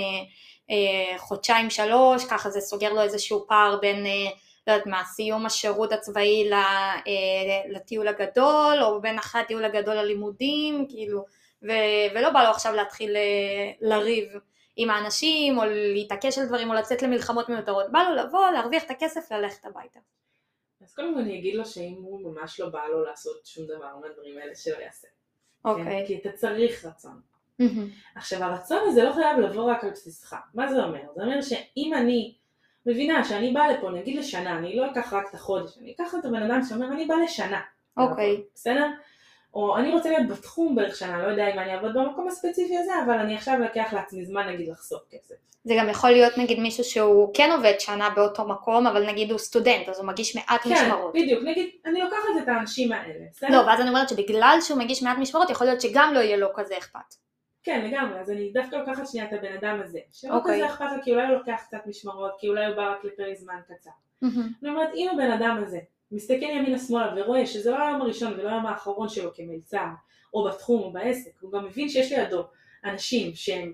[0.70, 4.30] אה, חודשיים שלוש, ככה זה סוגר לו איזשהו פער בין, אה,
[4.66, 6.50] לא יודעת מה, סיום השירות הצבאי
[7.68, 11.24] לטיול הגדול, או בין אחרי הטיול הגדול ללימודים, כאילו,
[11.62, 11.70] ו,
[12.14, 13.16] ולא בא לו עכשיו להתחיל
[13.80, 14.28] לריב.
[14.76, 17.92] עם האנשים, או להתעקש על דברים, או לצאת למלחמות מיותרות.
[17.92, 20.00] בא לו לבוא, להרוויח את הכסף, ללכת הביתה.
[20.82, 23.96] אז קודם כל אני אגיד לו שאם הוא ממש לא בא לו לעשות שום דבר
[23.96, 25.08] מהדברים האלה, שלא יעשה.
[25.64, 25.84] אוקיי.
[25.84, 26.06] כן?
[26.06, 27.20] כי אתה צריך רצון.
[27.58, 27.88] מהמם.
[28.14, 30.36] עכשיו הרצון הזה לא חייב לבוא רק על בסיסך.
[30.54, 31.02] מה זה אומר?
[31.14, 32.36] זה אומר שאם אני
[32.86, 36.24] מבינה שאני באה לפה נגיד לשנה, אני לא אקח רק את החודש, אני אקח את
[36.24, 37.60] הבן אדם שאומר אני באה לשנה.
[37.96, 38.42] אוקיי.
[38.54, 38.86] בסדר?
[39.54, 42.92] או אני רוצה להיות בתחום בערך שנה, לא יודע אם אני אעבוד במקום הספציפי הזה,
[43.04, 45.34] אבל אני עכשיו לוקח לעצמי זמן נגיד לחסוך כסף.
[45.64, 49.38] זה גם יכול להיות נגיד מישהו שהוא כן עובד שנה באותו מקום, אבל נגיד הוא
[49.38, 51.14] סטודנט, אז הוא מגיש מעט כן, משמרות.
[51.14, 53.50] בדיוק, נגיד, אני לוקחת את האנשים האלה, בסדר?
[53.50, 56.48] לא, ואז אני אומרת שבגלל שהוא מגיש מעט משמרות, יכול להיות שגם לא יהיה לו
[56.54, 57.14] כזה אכפת.
[57.62, 60.54] כן, לגמרי, אז אני דווקא לוקחת שנייה את הבן אדם הזה, שלא אוקיי.
[60.54, 63.34] כזה אכפת לו, כי אולי הוא לוקח קצת משמרות, כי אולי הוא בא רק לפרק
[63.36, 63.90] זמן קצר.
[64.22, 64.52] מהמם.
[64.62, 65.78] אני אומרת, אם הבן אדם הזה
[66.12, 69.86] מסתכל ימינה שמאלה ורואה שזה לא היום הראשון ולא היום האחרון שלו כמלצר,
[70.34, 72.44] או בתחום או בעסק, הוא גם מבין שיש לידו
[72.84, 73.72] אנשים שהם,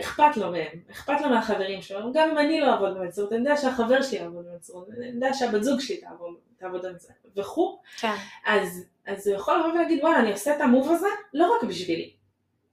[0.00, 3.56] אכפת לו מהם, אכפת לו מהחברים שלו, גם אם אני לא אעבוד במלצרות, אני יודע
[3.56, 8.14] שהחבר שלי יעבוד במלצרות, אני יודע שהבת זוג שלי תעבוד, תעבוד במלצרות, וכו', כן.
[8.46, 12.12] אז, אז הוא יכול לבוא ולהגיד, וואלה, אני עושה את המוב הזה לא רק בשבילי,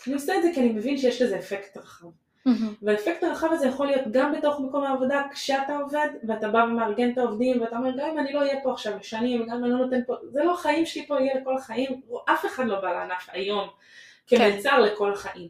[0.07, 2.07] אני עושה את זה כי אני מבין שיש לזה אפקט רחב.
[2.45, 2.73] מהמם.
[2.81, 7.17] והאפקט הרחב הזה יכול להיות גם בתוך מקום העבודה כשאתה עובד ואתה בא ומארגן את
[7.17, 9.77] העובדים ואתה אומר גם אם אני לא אהיה פה עכשיו לשנים וגם אם אני לא
[9.77, 13.27] נותן פה, זה לא החיים שלי פה יהיה לכל החיים, אף אחד לא בא לענף
[13.31, 13.69] היום
[14.27, 15.47] כמלצר לכל החיים.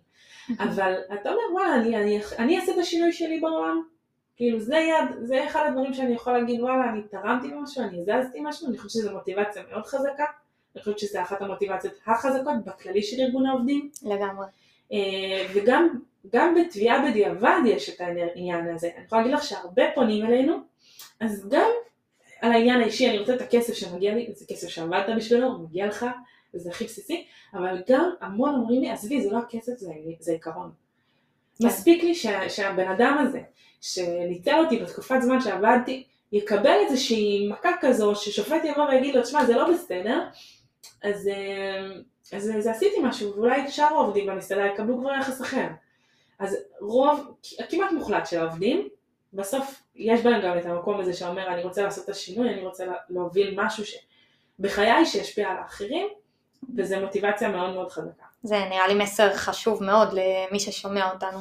[0.60, 3.82] אבל אתה אומר וואלה אני, אני, אני אעשה את השינוי שלי בעולם,
[4.36, 8.40] כאילו זה יד, זה אחד הדברים שאני יכול להגיד וואלה אני תרמתי משהו, אני הזזתי
[8.42, 10.26] משהו, אני חושבת שזו מוטיבציה מאוד חזקה,
[10.76, 13.90] אני חושבת שזו אחת המוטיבציות החזקות בכללי של ארגון העובדים.
[14.04, 14.46] לגמרי.
[14.92, 15.88] אה, וגם
[16.30, 18.90] גם בתביעה בדיעבד יש את העניין הזה.
[18.98, 20.58] אני יכולה להגיד לך שהרבה פונים אלינו,
[21.20, 21.70] אז גם
[22.42, 25.88] על העניין האישי, אני רוצה את הכסף שמגיע לי, זה כסף שעבדת בשבילו, הוא מגיע
[25.88, 26.06] לך,
[26.54, 30.72] וזה הכי בסיסי, אבל גם המון אומרים לי, עזבי, זה לא הכסף, זה, זה עיקרון.
[31.64, 33.42] מספיק לי שה, שהבן אדם הזה,
[33.82, 39.56] שניצל אותי בתקופת זמן שעבדתי, יקבל איזושהי מכה כזו, ששופט יבוא ויגיד לו, תשמע, זה
[39.56, 40.28] לא בסדר,
[41.04, 45.68] אז, אה, אז זה עשיתי משהו, ואולי שאר העובדים במסעדה יקבלו כבר יחס אחר.
[46.42, 47.34] אז רוב,
[47.70, 48.90] כמעט מוחלט של העובדים,
[49.34, 52.86] בסוף יש בהם גם את המקום הזה שאומר אני רוצה לעשות את השינוי, אני רוצה
[52.86, 53.96] לה- להוביל משהו ש...
[54.60, 56.08] בחיי שישפיע על האחרים,
[56.78, 58.26] וזו מוטיבציה מאוד מאוד חזקה.
[58.44, 61.40] זה נראה לי מסר חשוב מאוד למי ששומע אותנו.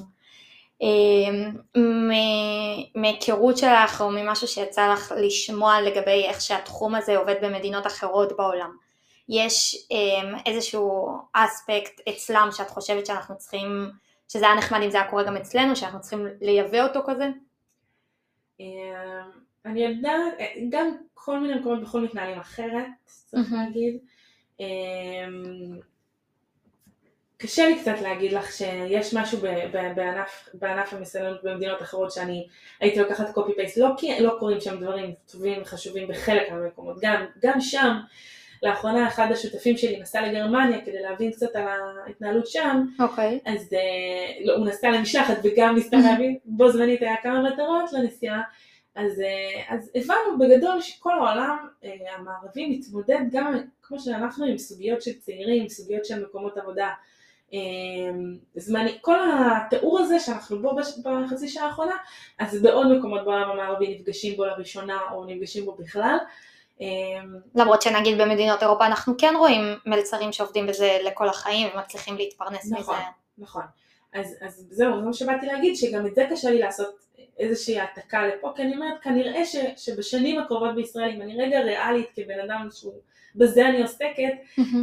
[0.81, 2.11] אמ,
[2.95, 8.77] מהיכרות שלך או ממשהו שיצא לך לשמוע לגבי איך שהתחום הזה עובד במדינות אחרות בעולם,
[9.29, 13.91] יש אמ, איזשהו אספקט אצלם שאת חושבת שאנחנו צריכים,
[14.33, 17.29] שזה היה נחמד אם זה היה קורה גם אצלנו, שאנחנו צריכים לייבא אותו כזה?
[18.61, 19.23] אה,
[19.67, 23.53] אני יודעת, אה, גם כל מיני מקומות בחו"ל מתנהלים אחרת, צריך.
[23.53, 23.99] להגיד.
[24.61, 24.67] אה,
[27.37, 29.39] קשה לי קצת להגיד לך שיש משהו
[29.73, 32.47] בענף, בענף המסעדנות במדינות אחרות שאני
[32.81, 37.25] הייתי לוקחת קופי פייסט, לא כי לא קורים שם דברים טובים וחשובים בחלק מהמקומות, גם,
[37.43, 37.97] גם שם,
[38.63, 41.65] לאחרונה אחד השותפים שלי נסע לגרמניה כדי להבין קצת על
[42.07, 43.39] ההתנהלות שם, אוקיי.
[43.47, 48.43] אז אה, לא, הוא נסע למשלחת וגם ניסה להבין, בו זמנית היה כמה מטרות לנסיעה,
[48.95, 55.03] אז, אה, אז הבנו בגדול שכל העולם אה, המערבי מתמודד גם כמו שאנחנו עם סוגיות
[55.03, 56.89] של צעירים, סוגיות של מקומות עבודה.
[58.57, 61.95] זמני, כל התיאור הזה שאנחנו בו בחצי שעה האחרונה,
[62.39, 66.17] אז בעוד מקומות בעולם המערבי נפגשים בו לראשונה או נפגשים בו בכלל.
[66.81, 66.87] אה,
[67.55, 72.95] למרות שנגיד במדינות אירופה אנחנו כן רואים מלצרים שעובדים בזה לכל החיים ומצליחים להתפרנס נכון.
[72.95, 73.05] מזה.
[73.39, 73.63] נכון.
[74.13, 78.27] אז, אז זהו, זה מה שבאתי להגיד, שגם את זה קשה לי לעשות איזושהי העתקה
[78.27, 82.69] לפה, כי אני אומרת, כנראה ש, שבשנים הקרובות בישראל, אם אני רגע ריאלית כבן אדם
[82.73, 82.93] שהוא,
[83.35, 84.33] בזה אני עוסקת,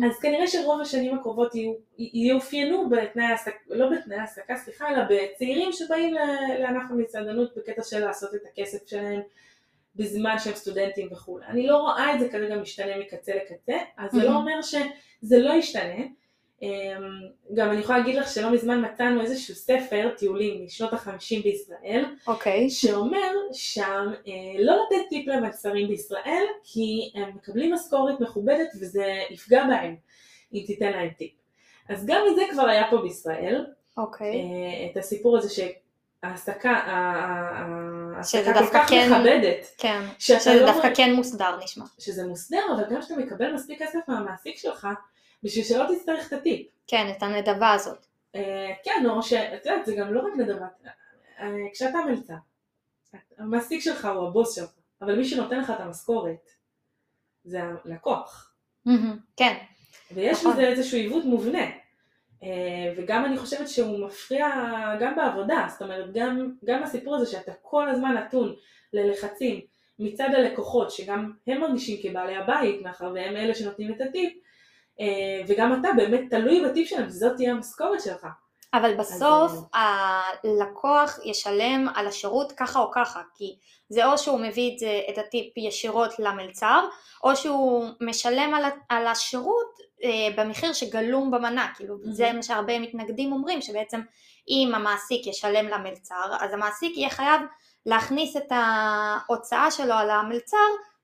[0.07, 1.51] אז כנראה שרוב השנים הקרובות
[1.97, 6.13] יאופיינו בתנאי העסקה, לא בתנאי העסקה, סליחה, אלא בצעירים שבאים
[6.59, 9.21] לענף המסעדנות בקטע של לעשות את הכסף שלהם
[9.97, 11.45] בזמן שהם סטודנטים וכולי.
[11.45, 14.35] אני לא רואה את זה כרגע משתנה מקצה לקצה, אז זה לא.
[14.35, 16.03] אומר שזה לא ישתנה.
[16.61, 16.67] אמ,
[17.53, 22.69] גם אני יכולה להגיד לך שלא מזמן מצאנו איזשהו ספר טיולים משנות החמישים בישראל, אוקיי.
[22.69, 29.63] שאומר שם אה, לא לתת טיפ למלצרים בישראל, כי הם מקבלים משכורת מכובדת וזה יפגע
[29.67, 29.95] בהם
[30.53, 31.31] אם תיתן להם טיפ.
[31.89, 33.65] אז גם מזה כבר היה פה בישראל,
[33.97, 34.33] אוקיי.
[34.33, 40.01] אה, את הסיפור הזה שהעסקה, ה- ה- ה- שזה דווקא כן- מכבדת, כן.
[40.19, 41.85] שזה לא דווקא רואה- כן מוסדר נשמע.
[41.99, 44.87] שזה מוסדר, אבל גם שאתה מקבל מספיק כסף מהמעסיק שלך,
[45.43, 46.67] בשביל שלא תצטרך את הטיפ.
[46.87, 48.05] כן, את הנדבה הזאת.
[48.35, 50.67] אה, כן, או שאת יודעת, זה גם לא רק נדבה.
[51.39, 52.33] אה, כשאתה מלצר,
[53.37, 54.69] המעסיק שלך הוא הבוס שלך,
[55.01, 56.49] אבל מי שנותן לך את המשכורת
[57.45, 58.53] זה הלקוח.
[58.85, 59.57] מהמם, כן.
[60.11, 60.51] ויש נכון.
[60.53, 61.65] בזה איזשהו עיוות מובנה.
[62.43, 64.47] אה, וגם אני חושבת שהוא מפריע
[64.99, 68.55] גם בעבודה, זאת אומרת, גם, גם הסיפור הזה שאתה כל הזמן נתון
[68.93, 69.61] ללחצים
[69.99, 74.33] מצד הלקוחות, שגם הם מרגישים כבעלי הבית, מאחר והם אלה שנותנים את הטיפ,
[74.99, 78.27] אה, וגם אתה באמת תלוי בטיפ שלהם, וזאת תהיה המשכורת שלך.
[78.73, 79.65] אבל בסוף אז...
[80.43, 83.55] הלקוח ישלם על השירות ככה או ככה, כי
[83.89, 86.85] זה או שהוא מביא את, זה, את הטיפ ישירות למלצר,
[87.23, 89.86] או שהוא משלם על, על השירות אה,
[90.37, 92.11] במחיר שגלום במנה, כאילו mm-hmm.
[92.11, 94.01] זה מה שהרבה מתנגדים אומרים, שבעצם
[94.49, 97.41] אם המעסיק ישלם למלצר, אז המעסיק יהיה חייב
[97.85, 100.57] להכניס את ההוצאה שלו על המלצר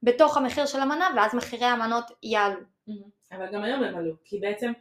[0.04, 2.60] בתוך המחיר של המנה, ואז מחירי המנות יעלו.
[2.60, 3.36] Mm-hmm.
[3.36, 4.72] אבל גם היום הם עלו, כי בעצם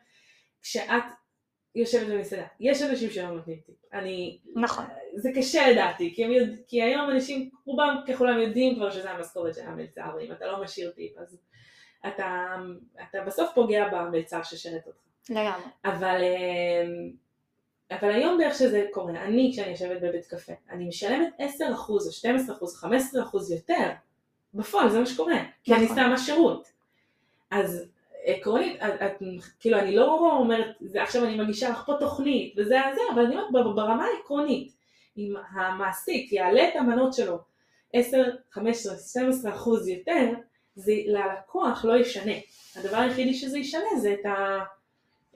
[0.62, 1.04] כשאת
[1.74, 2.46] יושבת במסעדה.
[2.60, 3.74] יש אנשים שלא נותנים טיפ.
[3.92, 4.38] אני...
[4.56, 4.84] נכון.
[5.14, 9.60] זה קשה לדעתי, כי, יודע, כי היום אנשים, רובם ככולם יודעים כבר שזה המשכורת של
[9.66, 11.38] המלצר, ואם אתה לא משאיר טיפ, אז
[12.06, 12.56] אתה,
[13.02, 14.98] אתה בסוף פוגע במלצר ששירת אותך.
[15.30, 15.64] לגמרי.
[15.84, 17.10] אבל, אמ,
[17.90, 21.42] אבל היום באיך שזה קורה, אני כשאני יושבת בבית קפה, אני משלמת 10%
[21.88, 23.90] או 12% 15% יותר,
[24.54, 25.96] בפועל זה מה שקורה, כי אני נכון.
[25.96, 26.72] שמה שירות.
[27.50, 27.88] אז
[28.24, 29.22] עקרונית, את, את,
[29.60, 33.36] כאילו אני לא אומרת, זה, עכשיו אני מגישה לך פה תוכנית וזה זה, אבל אני
[33.36, 34.72] אומרת ברמה העקרונית,
[35.18, 37.38] אם המעסיק יעלה את המנות שלו
[37.92, 40.32] 10, 15, 12 אחוז יותר,
[40.74, 42.32] זה ללקוח לא ישנה.
[42.76, 44.58] הדבר היחידי שזה ישנה זה את, ה,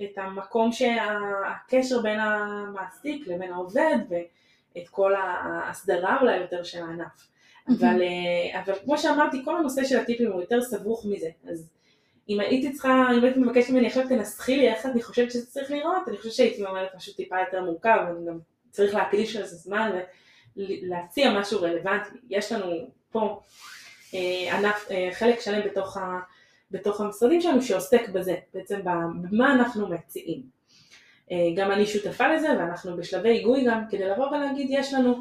[0.02, 7.28] את המקום שהקשר בין המעסיק לבין העובד ואת כל ההסדרה אולי יותר של הענף.
[7.68, 11.28] אבל, אה, אבל כמו שאמרתי, כל הנושא של הטיפים הוא יותר סבוך מזה.
[11.50, 11.70] אז
[12.28, 15.70] אם הייתי צריכה, אם הייתי מבקשת ממני עכשיו תנסחי לי איך אני חושבת שזה צריך
[15.70, 18.38] לראות, אני חושבת שהייתי אומרת משהו טיפה יותר מורכב, ואני גם
[18.70, 19.90] צריך להקדיש לזה זמן
[20.56, 22.08] ולהציע משהו רלוונטי.
[22.30, 22.72] יש לנו
[23.10, 23.40] פה
[24.52, 26.18] ענף, אה, חלק שלם בתוך, ה,
[26.70, 30.56] בתוך המשרדים שלנו שעוסק בזה, בעצם במה אנחנו מציעים.
[31.32, 35.14] אה, גם אני שותפה לזה ואנחנו בשלבי היגוי גם כדי לבוא ולהגיד יש לנו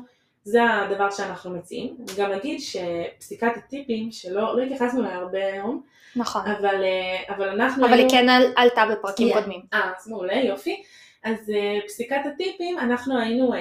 [0.43, 1.97] זה הדבר שאנחנו מציעים.
[1.99, 5.81] אני גם אגיד שפסיקת הטיפים, שלא לא התייחסנו אליה הרבה היום,
[6.15, 6.41] נכון.
[6.47, 7.85] אבל, אה, אבל אנחנו...
[7.85, 8.25] אבל היא כן
[8.55, 9.33] עלתה בפרקים yeah.
[9.33, 9.61] קודמים.
[9.73, 10.83] אה, אז מעולה, יופי.
[11.23, 11.51] אז
[11.85, 13.53] פסיקת הטיפים, אנחנו היינו,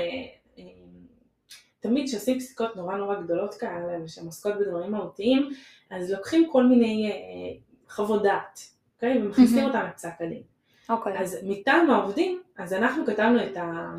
[1.84, 5.50] תמיד כשעושים פסיקות נורא נורא גדולות כאלה, שהן עוסקות בדברים מהותיים,
[5.90, 8.60] אז לוקחים כל מיני uh, חוות דעת,
[8.96, 9.18] אוקיי?
[9.18, 9.66] ומכניסים mm-hmm.
[9.66, 10.42] אותם לפסק הדין.
[10.88, 11.18] אוקיי.
[11.18, 11.20] Okay.
[11.20, 13.94] אז מטעם העובדים, אז אנחנו כתבנו את ה...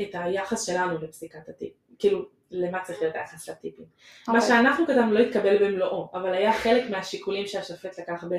[0.00, 3.84] את היחס שלנו לפסיקת הטיפ, כאילו למה צריך להיות היחס לטיפים.
[3.84, 4.32] Okay.
[4.32, 4.48] מה אוקיי.
[4.48, 8.34] שאנחנו כתבנו לא התקבל במלואו, אבל היה חלק מהשיקולים שהשופט לקח ב...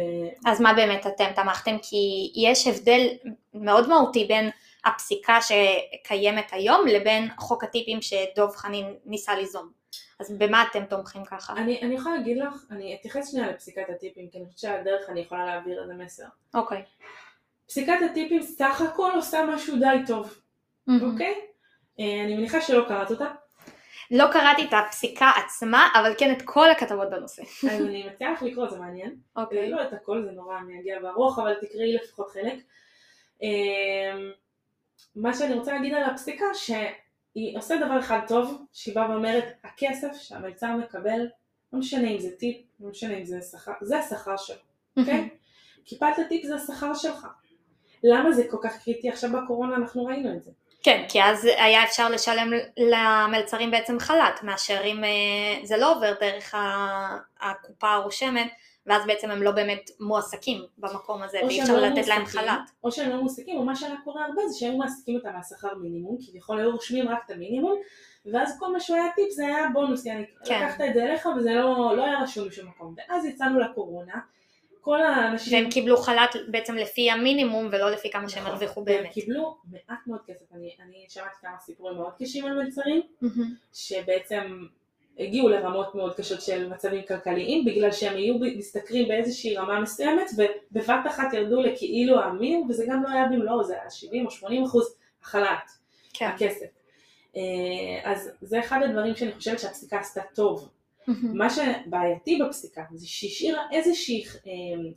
[0.46, 1.76] אז מה באמת אתם תמכתם?
[1.82, 3.08] כי יש הבדל
[3.54, 4.50] מאוד מהותי בין
[4.88, 9.72] הפסיקה שקיימת היום לבין חוק הטיפים שדוב חנין ניסה ליזום.
[10.20, 11.54] אז במה אתם תומכים ככה?
[11.54, 15.20] אני, אני יכולה להגיד לך, אני אתייחס שנייה לפסיקת הטיפים, כי אני חושבת שהדרך אני
[15.20, 16.24] יכולה להעביר איזה מסר.
[16.54, 16.78] אוקיי.
[16.78, 17.04] Okay.
[17.68, 20.42] פסיקת הטיפים סך הכל עושה משהו די טוב.
[20.88, 21.34] אוקיי?
[21.34, 22.00] Mm-hmm.
[22.00, 22.02] Okay?
[22.26, 23.26] אני מניחה שלא קראת אותה.
[24.12, 27.42] לא קראתי את הפסיקה עצמה, אבל כן את כל הכתבות בנושא.
[27.44, 29.16] אז אני מציעה לך לקרוא, זה מעניין.
[29.36, 29.68] אוקיי.
[29.68, 29.70] Okay.
[29.70, 32.56] לא את הכל, זה נורא מייגע וארוך, אבל תקראי לפחות חלק.
[35.16, 40.08] מה שאני רוצה להגיד על הפסיקה, שהיא עושה דבר אחד טוב, שהיא באה ואומרת, הכסף
[40.14, 41.28] שהמלצר מקבל,
[41.74, 44.56] לא משנה אם זה טיפ, לא משנה אם זה שכר, זה השכר שלו,
[44.98, 45.30] אוקיי?
[45.86, 47.28] כיפת הטיפ זה השכר שלך.
[48.04, 49.10] למה זה כל כך קריטי?
[49.10, 50.52] עכשיו בקורונה אנחנו ראינו את זה.
[50.84, 55.10] כן, כי אז היה אפשר לשלם למלצרים בעצם חל"ת, מאשר אם אה,
[55.66, 56.56] זה לא עובר דרך
[57.42, 58.52] הקופה הרושמת,
[58.88, 62.72] ואז בעצם הם לא באמת מועסקים במקום הזה, ואי אפשר לא לתת להם חל"ת.
[62.84, 66.18] או שהם לא מועסקים, או מה שהיה קורה הרבה זה שהם מעסיקים אותם מהשכר מינימום,
[66.28, 67.82] כביכול היו רושמים רק את המינימום,
[68.26, 70.64] ואז כל מה שהוא היה טיפ זה היה בונוס, יעני, כן.
[70.64, 72.96] לקחת את זה אליך וזה לא, לא היה רשום בשום מקום.
[72.98, 74.20] ואז יצאנו לקורונה,
[74.82, 75.54] כל האנשים...
[75.54, 78.52] והם קיבלו חל"ת בעצם לפי המינימום ולא לפי כמה שהם נכון.
[78.52, 79.00] הרוויחו באמת.
[79.00, 80.46] והם קיבלו מעט מאוד כסף.
[80.54, 83.02] אני, אני שמעתי כמה סיפורים מאוד קשים על מלצרים,
[83.74, 84.66] שבעצם
[85.20, 91.08] הגיעו לרמות מאוד קשות של מצבים כלכליים, בגלל שהם היו משתכרים באיזושהי רמה מסוימת, ובבת
[91.08, 94.96] אחת ירדו לכאילו המינימום, וזה גם לא היה במלואו, זה היה 70 או 80 אחוז
[95.24, 95.72] החל"ת,
[96.14, 96.26] כן.
[96.26, 96.66] הכסף.
[97.36, 97.42] אה,
[98.12, 100.70] אז זה אחד הדברים שאני חושבת שהפסיקה עשתה טוב.
[101.08, 104.52] מה שבעייתי בפסיקה זה שהשאירה איזושהי אה,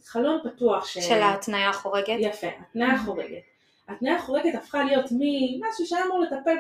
[0.05, 0.99] חלון פתוח ש...
[0.99, 2.17] של ההתניה החורגת.
[2.21, 3.50] יפה, התניה החורגת.
[3.91, 6.57] התניה החורגת הפכה להיות ממשהו שהיה אמור לטפל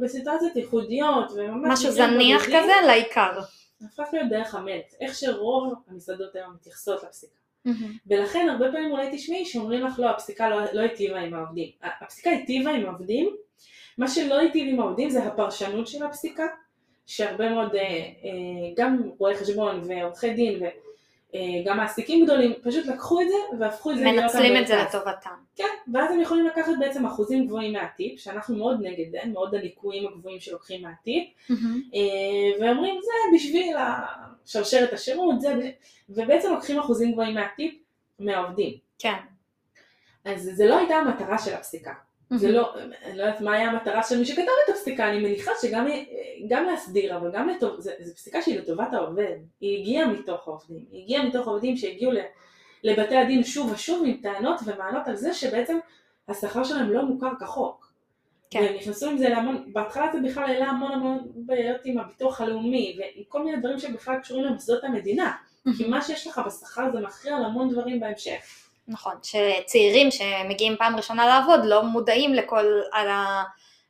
[0.00, 1.72] בסיטואציות ייחודיות וממש...
[1.72, 3.40] משהו זניח כזה לעיקר.
[3.84, 7.40] הפך להיות דרך המלט, איך שרוב המסעדות היום מתייחסות לפסיקה.
[8.06, 11.70] ולכן הרבה פעמים אולי תשמעי שאומרים לך לא, הפסיקה לא, לא היטיבה עם העובדים.
[11.82, 13.36] הפסיקה היטיבה עם העובדים,
[13.98, 16.46] מה שלא היטיב עם העובדים זה הפרשנות של הפסיקה,
[17.06, 20.62] שהרבה מאוד, אה, אה, גם רואי חשבון ועורכי דין
[21.66, 24.16] גם מעסיקים גדולים, פשוט לקחו את זה והפכו את זה להיות...
[24.16, 25.34] מנצלים את זה לטובתם.
[25.56, 30.08] כן, ואז הם יכולים לקחת בעצם אחוזים גבוהים מהטיפ, שאנחנו מאוד נגד זה, מאוד הליקויים
[30.08, 31.54] הגבוהים שלוקחים מהטיפ, mm-hmm.
[32.60, 33.76] ואומרים זה בשביל
[34.46, 35.70] שרשרת השירות, זה,
[36.08, 37.74] ובעצם לוקחים אחוזים גבוהים מהטיפ
[38.18, 38.74] מהעובדים.
[38.98, 39.16] כן.
[40.24, 41.92] אז זה לא הייתה המטרה של הפסיקה.
[42.30, 42.74] זה לא,
[43.04, 47.16] אני לא יודעת מה היה המטרה של מי שכתב את הפסיקה, אני מניחה שגם להסדיר,
[47.16, 51.48] אבל גם לטוב, זו פסיקה שהיא לטובת העובד, היא הגיעה מתוך העובדים, היא הגיעה מתוך
[51.48, 52.12] העובדים שהגיעו
[52.84, 55.78] לבתי הדין שוב ושוב עם טענות ומענות על זה שבעצם
[56.28, 57.90] השכר שלהם לא מוכר כחוק.
[58.50, 58.60] כן.
[58.60, 62.96] והם נכנסו עם זה להמון, בהתחלה זה בכלל העלה המון המון בעיות עם הביטוח הלאומי
[62.98, 65.32] ועם כל מיני דברים שבכלל קשורים למוסדות המדינה,
[65.76, 68.69] כי מה שיש לך בשכר זה מכריע על המון דברים בהמשך.
[68.90, 73.08] נכון, שצעירים שמגיעים פעם ראשונה לעבוד לא מודעים לכל על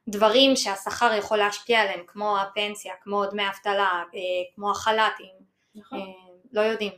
[0.09, 4.21] הדברים שהשכר יכול להשפיע עליהם, כמו הפנסיה, כמו דמי אבטלה, אה,
[4.55, 5.35] כמו החל"תים,
[5.75, 5.99] נכון.
[5.99, 6.05] אה,
[6.53, 6.93] לא יודעים.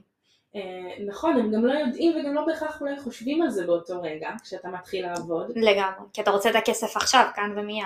[0.54, 0.60] אה,
[1.06, 4.68] נכון, הם גם לא יודעים וגם לא בהכרח אולי חושבים על זה באותו רגע, כשאתה
[4.68, 5.52] מתחיל לעבוד.
[5.56, 7.84] לגמרי, כי אתה רוצה את הכסף עכשיו, כאן ומיד.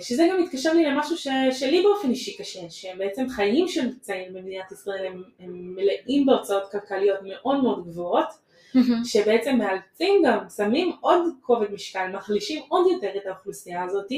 [0.00, 4.72] שזה גם מתקשר לי למשהו ש, שלי באופן אישי קשה, שבעצם חיים של צעיר במדינת
[4.72, 8.45] ישראל הם, הם מלאים בהוצאות כלכליות מאוד מאוד גבוהות,
[9.04, 14.12] שבעצם מאלצים גם, שמים עוד כובד משקל, מחלישים עוד יותר את האוכלוסייה הזאת,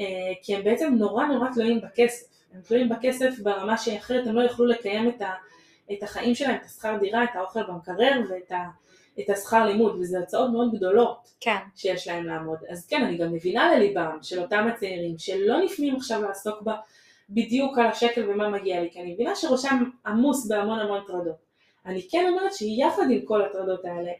[0.00, 0.04] אה,
[0.42, 2.26] כי הם בעצם נורא נורא תלויים בכסף.
[2.54, 5.32] הם תלויים בכסף ברמה שאחרת הם לא יוכלו לקיים את, ה,
[5.92, 8.64] את החיים שלהם, את השכר דירה, את האוכל במקרר ואת ה,
[9.20, 11.56] את השכר לימוד, וזה הצעות מאוד גדולות כן.
[11.76, 12.58] שיש להם לעמוד.
[12.68, 16.74] אז כן, אני גם מבינה לליבם של אותם הצעירים שלא נפנים עכשיו לעסוק בה
[17.30, 21.47] בדיוק על השקל ומה מגיע לי, כי אני מבינה שראשם עמוס בהמון המון טרדות.
[21.88, 24.10] אני כן אומרת שיחד עם כל הטרדות האלה,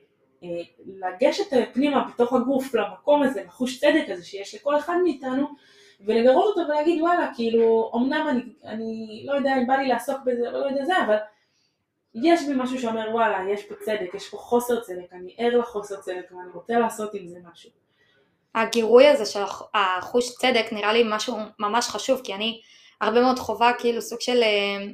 [0.42, 0.48] אה,
[0.86, 5.46] לגשת פנימה בתוך הגוף למקום הזה, לחוש צדק הזה שיש לכל אחד מאיתנו,
[6.06, 10.48] ולגרות אותו ולהגיד וואלה, כאילו, אמנם אני, אני לא יודע אם בא לי לעסוק בזה
[10.48, 11.16] או לא יודע זה, אבל
[12.14, 15.96] יש בי משהו שאומר וואלה, יש פה צדק, יש פה חוסר צדק, אני ער לחוסר
[15.96, 17.70] צדק ואני רוצה לעשות עם זה משהו.
[18.54, 19.40] הגירוי הזה של
[19.74, 22.60] החוש צדק נראה לי משהו ממש חשוב, כי אני
[23.00, 24.86] הרבה מאוד חובה כאילו סוג של אה,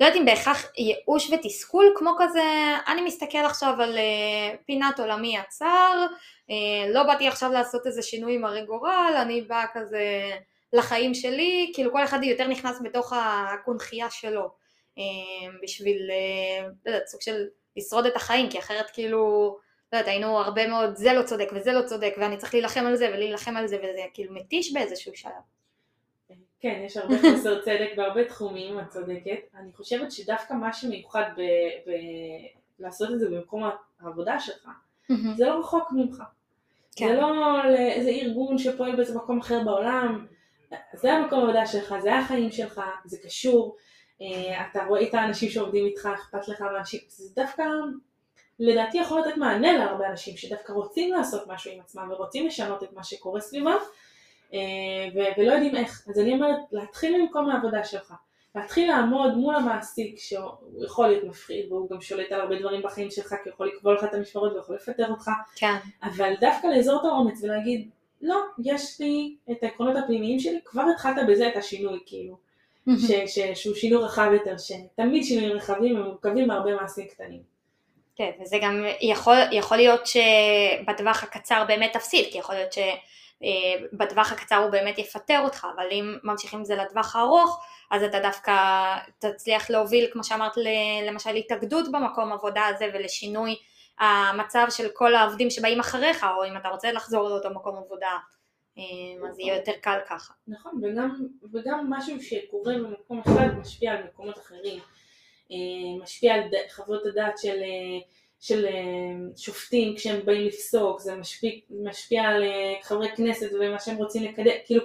[0.00, 2.42] לא יודעת אם בהכרח ייאוש ותסכול כמו כזה,
[2.86, 6.06] אני מסתכל עכשיו על uh, פינת עולמי הצר,
[6.50, 10.30] uh, לא באתי עכשיו לעשות איזה שינוי עם הרי גורל, אני באה כזה
[10.72, 14.50] לחיים שלי, כאילו כל אחד יותר נכנס בתוך הקונכייה שלו,
[14.98, 17.44] uh, בשביל, uh, לא יודעת, סוג של
[17.76, 19.18] לשרוד את החיים, כי אחרת כאילו,
[19.92, 22.96] לא יודעת, היינו הרבה מאוד זה לא צודק וזה לא צודק, ואני צריך להילחם על
[22.96, 25.32] זה ולהילחם על זה, וזה כאילו מתיש באיזשהו שלב.
[26.64, 29.38] כן, יש הרבה חוסר צדק בהרבה תחומים, את צודקת.
[29.58, 31.40] אני חושבת שדווקא מה שמיוחד ב...
[31.86, 31.90] ב...
[32.78, 33.62] לעשות את זה במקום
[34.00, 34.68] העבודה שלך,
[35.36, 36.22] זה לא רחוק ממך.
[36.96, 37.08] כן.
[37.08, 40.26] זה לא איזה ארגון שפועל באיזה מקום אחר בעולם,
[40.94, 43.76] זה המקום העבודה שלך, זה החיים שלך, זה קשור,
[44.22, 47.62] אה, אתה רואה את האנשים שעובדים איתך, אכפת לך מאנשים, זה דווקא
[48.58, 52.92] לדעתי יכול לתת מענה להרבה אנשים שדווקא רוצים לעשות משהו עם עצמם ורוצים לשנות את
[52.92, 53.78] מה שקורה סביבם,
[54.52, 54.58] אה,
[55.36, 56.04] ולא יודעים איך.
[56.08, 58.14] אז אני אומרת, להתחיל ממקום העבודה שלך,
[58.54, 63.10] להתחיל לעמוד מול המעסיק שהוא יכול להיות מפחיד והוא גם שולט על הרבה דברים בחיים
[63.10, 65.74] שלך כי הוא יכול לקבול לך את המשמרות ויכול לפטר אותך, כן.
[66.02, 67.88] אבל דווקא לאזור את האומץ ולהגיד,
[68.22, 72.36] לא, יש לי את העקרונות הפנימיים שלי, כבר התחלת בזה את השינוי כאילו,
[72.98, 77.54] ש, ש, שהוא שינוי רחב יותר, שתמיד שינויים רחבים הם מורכבים מהרבה מעשים קטנים.
[78.16, 82.78] כן, וזה גם יכול, יכול להיות שבטווח הקצר באמת תפסיד, כי יכול להיות ש...
[83.42, 88.02] אה, בטווח הקצר הוא באמת יפטר אותך, אבל אם ממשיכים את זה לטווח הארוך, אז
[88.02, 88.52] אתה דווקא
[89.18, 90.52] תצליח להוביל, כמו שאמרת,
[91.08, 93.56] למשל התאגדות במקום עבודה הזה ולשינוי
[93.98, 98.18] המצב של כל העובדים שבאים אחריך, או אם אתה רוצה לחזור לאותו מקום עבודה,
[98.78, 100.32] אה, אז יהיה יותר קל ככה.
[100.48, 104.80] נכון, וגם, וגם משהו שקורה במקום אחד משפיע על מקומות אחרים,
[105.50, 106.42] אה, משפיע על
[106.74, 107.58] חוות הדעת של
[108.44, 108.72] של אה,
[109.36, 114.52] שופטים כשהם באים לפסוק, זה משפיע, משפיע על אה, חברי כנסת ומה שהם רוצים לקדם,
[114.66, 114.84] כאילו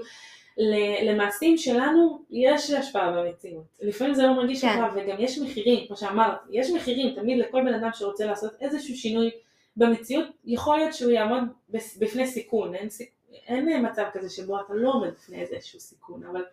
[1.03, 3.63] למעשים שלנו יש השפעה במציאות.
[3.81, 4.67] לפעמים זה לא מרגיש כן.
[4.69, 8.95] ככה וגם יש מחירים, כמו שאמרת, יש מחירים תמיד לכל בן אדם שרוצה לעשות איזשהו
[8.95, 9.29] שינוי
[9.77, 12.89] במציאות, יכול להיות שהוא יעמוד בפני סיכון, אין,
[13.47, 16.45] אין מצב כזה שבו אתה לא עומד בפני איזשהו סיכון, אבל,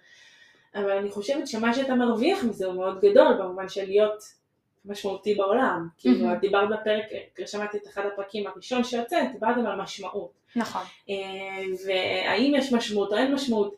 [0.74, 4.22] אבל אני חושבת שמה שאתה מרוויח מזה הוא מאוד גדול במובן של להיות
[4.86, 5.88] משמעותי בעולם.
[5.98, 7.04] כאילו, את דיברת בפרק,
[7.46, 10.32] שמעתי את אחד הפרקים הראשון שיוצא, דיברתם על משמעות.
[10.56, 10.82] נכון.
[11.10, 11.14] אה,
[11.86, 13.74] והאם יש משמעות או אין משמעות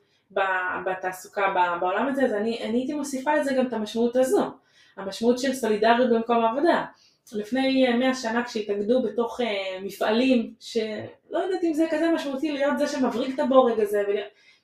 [0.86, 4.50] בתעסוקה בעולם הזה, אז אני, אני הייתי מוסיפה לזה גם את המשמעות הזו.
[4.96, 6.84] המשמעות של סולידריות במקום העבודה.
[7.32, 9.44] לפני מאה שנה כשהתאגדו בתוך uh,
[9.82, 14.02] מפעלים, שלא יודעת אם זה כזה משמעותי להיות זה שמבריק את הבורג הזה,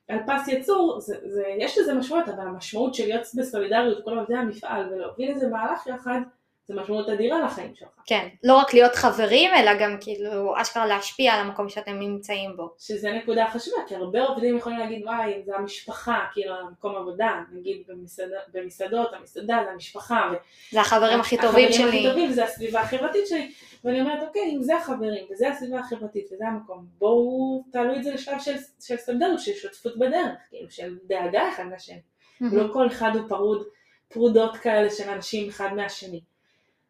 [0.08, 4.36] על פס יצור, זה, זה, יש לזה משמעות, אבל המשמעות של להיות בסולידריות כל עובדי
[4.36, 6.20] המפעל ולהוביל איזה מהלך יחד,
[6.68, 7.88] זה משמעות אדירה לחיים שלך.
[8.06, 12.74] כן, לא רק להיות חברים, אלא גם כאילו אשכרה להשפיע על המקום שאתם נמצאים בו.
[12.78, 17.82] שזה נקודה חשובה, כי הרבה עובדים יכולים להגיד, וואי, זה המשפחה, כאילו, המקום עבודה, נגיד
[17.88, 20.32] במסעד, במסעדות, המסעדה זה המשפחה.
[20.70, 21.82] זה החברים הכי טובים שלי.
[21.82, 23.52] החברים הכי טובים, זה הסביבה החברתית שלי.
[23.84, 28.14] ואני אומרת, אוקיי, אם זה החברים, וזה הסביבה החברתית, וזה המקום, בואו תעלו את זה
[28.14, 32.00] לשלב של, של סטנדרט, של שותפות בדרך, כאילו, של דאגה אחד לשני.
[32.40, 33.66] לא כל אחד הוא פרוד,
[34.08, 36.20] פרודות כאלה של אנשים אחד מהשני.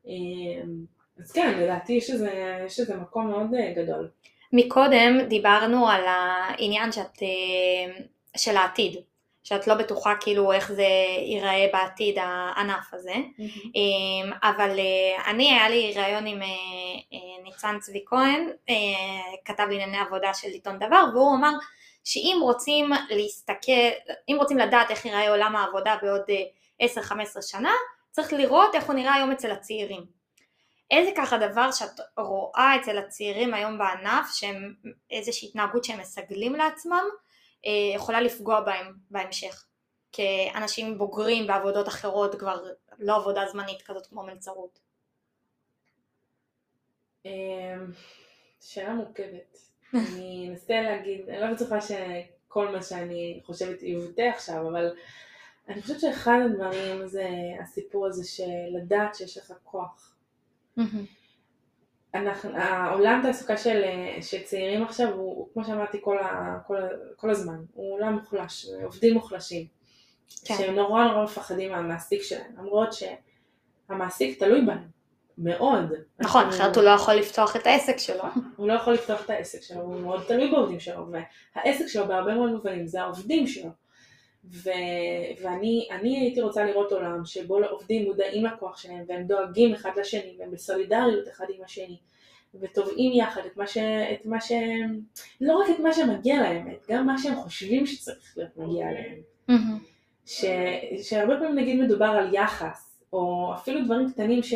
[0.07, 0.84] אמ,
[1.20, 4.09] אז כן, לדעתי יש איזה, מקום מאוד אה, גדול.
[4.52, 8.02] מקודם דיברנו על העניין שאת, אה,
[8.36, 8.96] של העתיד,
[9.42, 10.86] שאת לא בטוחה כאילו איך זה
[11.26, 14.36] ייראה בעתיד הענף הזה, mm-hmm.
[14.42, 16.40] אבל אה, אני היה לי ראיון עם
[17.44, 18.48] ניצן צבי כהן,
[19.44, 21.52] כתב לענייני עבודה של עיתון דבר, והוא אמר
[22.05, 23.72] שאם רוצים להסתכל,
[24.28, 26.22] אם רוצים לדעת איך ייראה עולם העבודה בעוד
[26.82, 26.86] 10-15
[27.42, 27.72] שנה,
[28.14, 30.06] צריך לראות איך הוא נראה היום אצל הצעירים.
[30.90, 34.74] איזה ככה דבר שאת רואה אצל הצעירים היום בענף, שהם
[35.10, 37.04] איזושהי התנהגות שהם מסגלים לעצמם,
[37.66, 39.64] אה, יכולה לפגוע בהם בהמשך.
[40.12, 42.64] כאנשים בוגרים בעבודות אחרות, כבר
[42.98, 44.78] לא עבודה זמנית כזאת כמו מלצרות.
[47.24, 47.30] אמ,
[48.60, 49.58] שאלה מורכבת.
[49.94, 54.94] אני אנסה להגיד, אני לא בטוחה שכל מה שאני חושבת יבוטא עכשיו, אבל
[55.68, 57.28] אני חושבת שאחד הדברים זה
[57.62, 60.14] הסיפור הזה של לדעת שיש לך כוח.
[62.14, 63.82] אנחנו, העולם תעסוקה של,
[64.20, 68.12] של צעירים עכשיו הוא, הוא כמו שאמרתי כל, ה, כל, ה, כל הזמן, הוא עולם
[68.12, 69.66] מוחלש, עובדים מוחלשים,
[70.44, 70.54] כן.
[70.54, 74.88] שהם נורא נורא מפחדים מהמעסיק שלהם, למרות שהמעסיק תלוי בהם,
[75.38, 75.92] מאוד.
[76.18, 78.24] נכון, אחרת הוא לא יכול לפתוח את העסק שלו.
[78.56, 81.06] הוא לא יכול לפתוח את העסק שלו, הוא מאוד תלוי בעובדים שלו,
[81.56, 83.70] והעסק שלו בהרבה מאוד מובנים זה העובדים שלו.
[84.53, 84.70] ו,
[85.42, 85.88] ואני
[86.20, 91.28] הייתי רוצה לראות עולם שבו לעובדים מודעים לכוח שלהם והם דואגים אחד לשני והם בסולידריות
[91.28, 91.99] אחד עם השני
[92.61, 93.78] ותובעים יחד את מה, ש,
[94.12, 95.01] את מה שהם,
[95.40, 99.20] לא רק את מה שמגיע להם, את גם מה שהם חושבים שצריך להיות מגיע להם.
[100.26, 100.45] ש,
[101.03, 104.55] שהרבה פעמים נגיד מדובר על יחס, או אפילו דברים קטנים ש...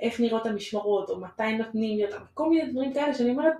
[0.00, 3.52] איך נראות המשמרות, או מתי נותנים לי אותם, כל מיני דברים כאלה שאני אומרת,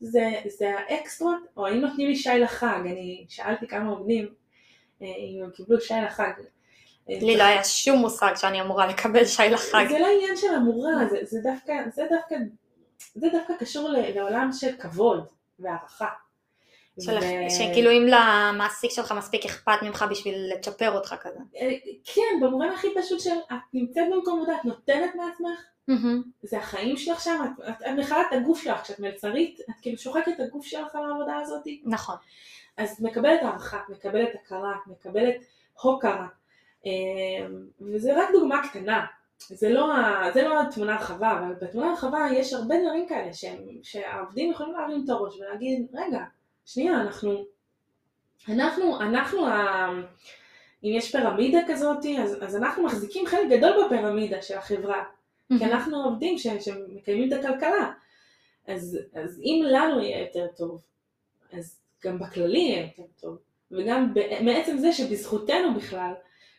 [0.00, 4.28] זה, זה האקסטרות, או האם נותנים לי שי לחג, אני שאלתי כמה עובדים,
[5.00, 6.30] אם הם קיבלו שי לחג.
[7.08, 9.86] לי לא היה שום מושג שאני אמורה לקבל שי לחג.
[9.88, 12.34] זה לא עניין של אמורה, זה, זה, דווקא, זה, דווקא,
[13.14, 15.26] זה דווקא קשור לעולם של כבוד
[15.58, 16.08] והערכה.
[17.00, 17.18] של...
[17.18, 17.50] ו...
[17.50, 21.38] שכאילו אם למעסיק שלך מספיק אכפת ממך בשביל לצ'פר אותך כזה.
[21.56, 21.70] אה,
[22.04, 25.60] כן, במובן הכי פשוט של את נמצאת במקום עבודה, את נותנת מעצמך,
[25.90, 26.28] mm-hmm.
[26.42, 29.98] זה החיים שלך שם, את, את, את מכלה את הגוף שלך, כשאת מלצרית, את כאילו
[29.98, 31.62] שוחקת את הגוף שלך על העבודה הזאת.
[31.84, 32.16] נכון.
[32.76, 35.36] אז מקבלת הערכה, מקבלת הכרה, מקבלת
[35.82, 36.26] הוקרה,
[36.86, 36.90] אמ,
[37.80, 39.06] וזה רק דוגמה קטנה,
[39.48, 39.86] זה לא,
[40.34, 45.02] זה לא התמונה הרחבה, אבל בתמונה הרחבה יש הרבה דברים כאלה שהם, שהעובדים יכולים להרים
[45.04, 46.24] את הראש ולהגיד, רגע,
[46.72, 47.44] שנייה, אנחנו,
[48.48, 49.46] אנחנו, אנחנו,
[50.84, 55.04] אם יש פירמידה כזאת, אז, אז אנחנו מחזיקים חלק גדול בפירמידה של החברה,
[55.58, 57.92] כי אנחנו עובדים ש, שמקיימים את הכלכלה.
[58.66, 60.82] אז, אז אם לנו יהיה יותר טוב,
[61.52, 63.38] אז גם בכללי יהיה יותר טוב,
[63.70, 66.12] וגם מעצם זה שבזכותנו בכלל,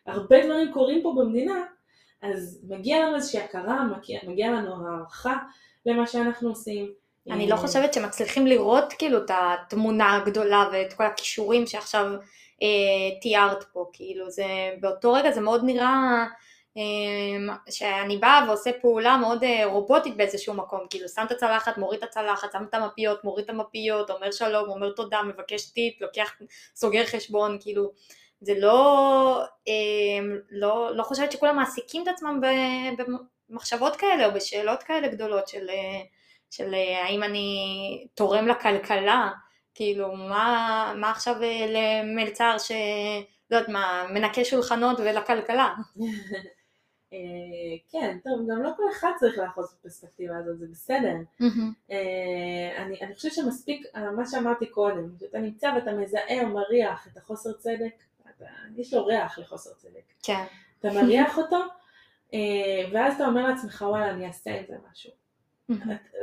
[0.06, 1.66] הרבה דברים קורים פה במדינה,
[2.22, 5.38] אז מגיע לנו איזושהי הכרה, מגיע, מגיע לנו הערכה
[5.86, 7.01] למה שאנחנו עושים.
[7.30, 12.06] אני לא חושבת שמצליחים לראות כאילו את התמונה הגדולה ואת כל הכישורים שעכשיו
[12.62, 14.46] אה, תיארת פה, כאילו זה,
[14.80, 16.26] באותו רגע זה מאוד נראה
[16.78, 22.04] אמ, שאני באה ועושה פעולה מאוד אה, רובוטית באיזשהו מקום, כאילו שם את הצלחת, מוריד
[22.04, 26.32] את הצלחת, שם את המפיות, מוריד את המפיות, אומר שלום, אומר תודה, מבקש טיפ, לוקח,
[26.76, 27.92] סוגר חשבון, כאילו
[28.42, 32.42] זה לא, אמ, לא, לא חושבת שכולם מעסיקים את עצמם
[33.50, 36.02] במחשבות כאלה או בשאלות כאלה גדולות של, אה,
[36.52, 39.30] של אה, האם אני תורם לכלכלה,
[39.74, 41.36] כאילו מה, מה עכשיו
[41.68, 42.72] למלצר ש...
[43.52, 45.74] לא יודעת מה, מנקה שולחנות ולכלכלה.
[47.14, 47.18] אה,
[47.90, 51.16] כן, טוב, גם לא כל אחד צריך לאחוז בפרספקטיבה הזאת, זה בסדר.
[51.92, 57.08] אה, אני, אני חושבת שמספיק אה, מה שאמרתי קודם, שאתה נמצא ואתה מזהה או מריח
[57.08, 57.94] את החוסר צדק,
[58.36, 58.46] אתה,
[58.78, 60.04] יש לו ריח לחוסר צדק.
[60.24, 60.44] כן.
[60.80, 61.58] אתה מריח אותו,
[62.92, 65.12] ואז אתה אומר לעצמך, וואלה, אני אעשה עם זה משהו.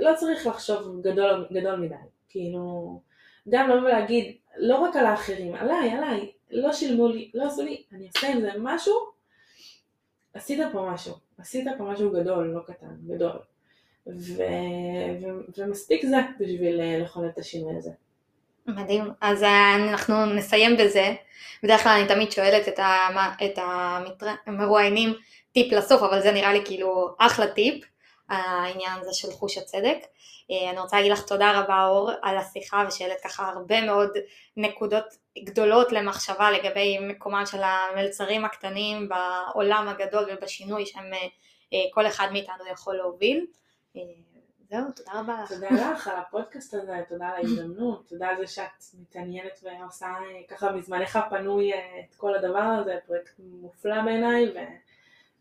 [0.01, 1.95] לא צריך לחשוב גדול, גדול מדי,
[2.29, 3.01] כאילו,
[3.49, 7.83] גם לא להגיד, לא רק על האחרים, עליי, עליי, לא שילמו לי, לא עשו לי,
[7.93, 8.95] אני אעשה עם זה משהו,
[10.35, 13.39] עשית פה משהו, עשית פה משהו גדול, לא קטן, גדול.
[14.07, 14.43] ו...
[15.23, 15.27] ו...
[15.59, 17.91] ומספיק זה בשביל אה, לחולל את השינוי הזה.
[18.67, 21.15] מדהים, אז אה, אנחנו נסיים בזה.
[21.63, 23.17] בדרך כלל אני תמיד שואלת את, המ...
[23.45, 23.59] את
[24.47, 25.15] המרואיינים
[25.53, 27.85] טיפ לסוף, אבל זה נראה לי כאילו אחלה טיפ,
[28.29, 29.99] העניין הזה של חוש הצדק.
[30.51, 34.11] אה, אני רוצה להגיד לך תודה רבה אור על השיחה ושהעלית ככה הרבה מאוד
[34.57, 35.05] נקודות
[35.39, 41.13] גדולות למחשבה לגבי מקומם של המלצרים הקטנים בעולם הגדול ובשינוי שהם
[41.73, 43.47] אה, כל אחד מאיתנו יכול להוביל.
[44.71, 45.53] זהו, תודה רבה לך.
[45.53, 50.15] תודה לך על הפודקאסט הזה, תודה על ההזדמנות, תודה על זה שאת מתעניינת ועושה
[50.49, 54.53] ככה מזמנך הפנוי את כל הדבר הזה, פרויקט מופלא בעיניי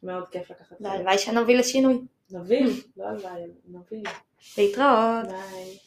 [0.03, 0.77] ומאוד כיף לקחת חלק.
[0.81, 2.01] והלוואי שנוביל לשינוי.
[2.31, 4.03] נוביל, לא הלוואי, נוביל.
[4.57, 5.27] להתראות.
[5.27, 5.77] ביי.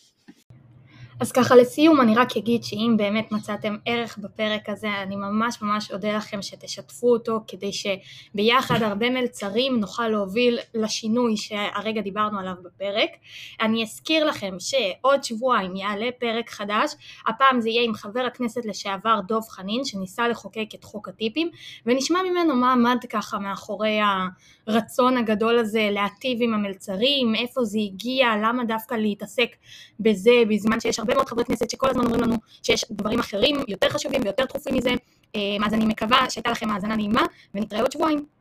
[1.20, 5.90] אז ככה לסיום אני רק אגיד שאם באמת מצאתם ערך בפרק הזה אני ממש ממש
[5.92, 13.10] אודה לכם שתשתפו אותו כדי שביחד הרבה מלצרים נוכל להוביל לשינוי שהרגע דיברנו עליו בפרק.
[13.60, 16.92] אני אזכיר לכם שעוד שבועיים יעלה פרק חדש,
[17.26, 21.50] הפעם זה יהיה עם חבר הכנסת לשעבר דוב חנין שניסה לחוקק את חוק הטיפים
[21.86, 24.00] ונשמע ממנו מה עמד ככה מאחורי
[24.70, 29.56] הרצון הגדול הזה להטיב עם המלצרים, איפה זה הגיע, למה דווקא להתעסק
[30.00, 33.88] בזה בזמן שיש הרבה מאוד חברי כנסת שכל הזמן אומרים לנו שיש דברים אחרים יותר
[33.88, 34.90] חשובים ויותר דחופים מזה,
[35.36, 37.22] אה, אז אני מקווה שהייתה לכם האזנה נעימה
[37.54, 38.39] ונתראה עוד שבועיים.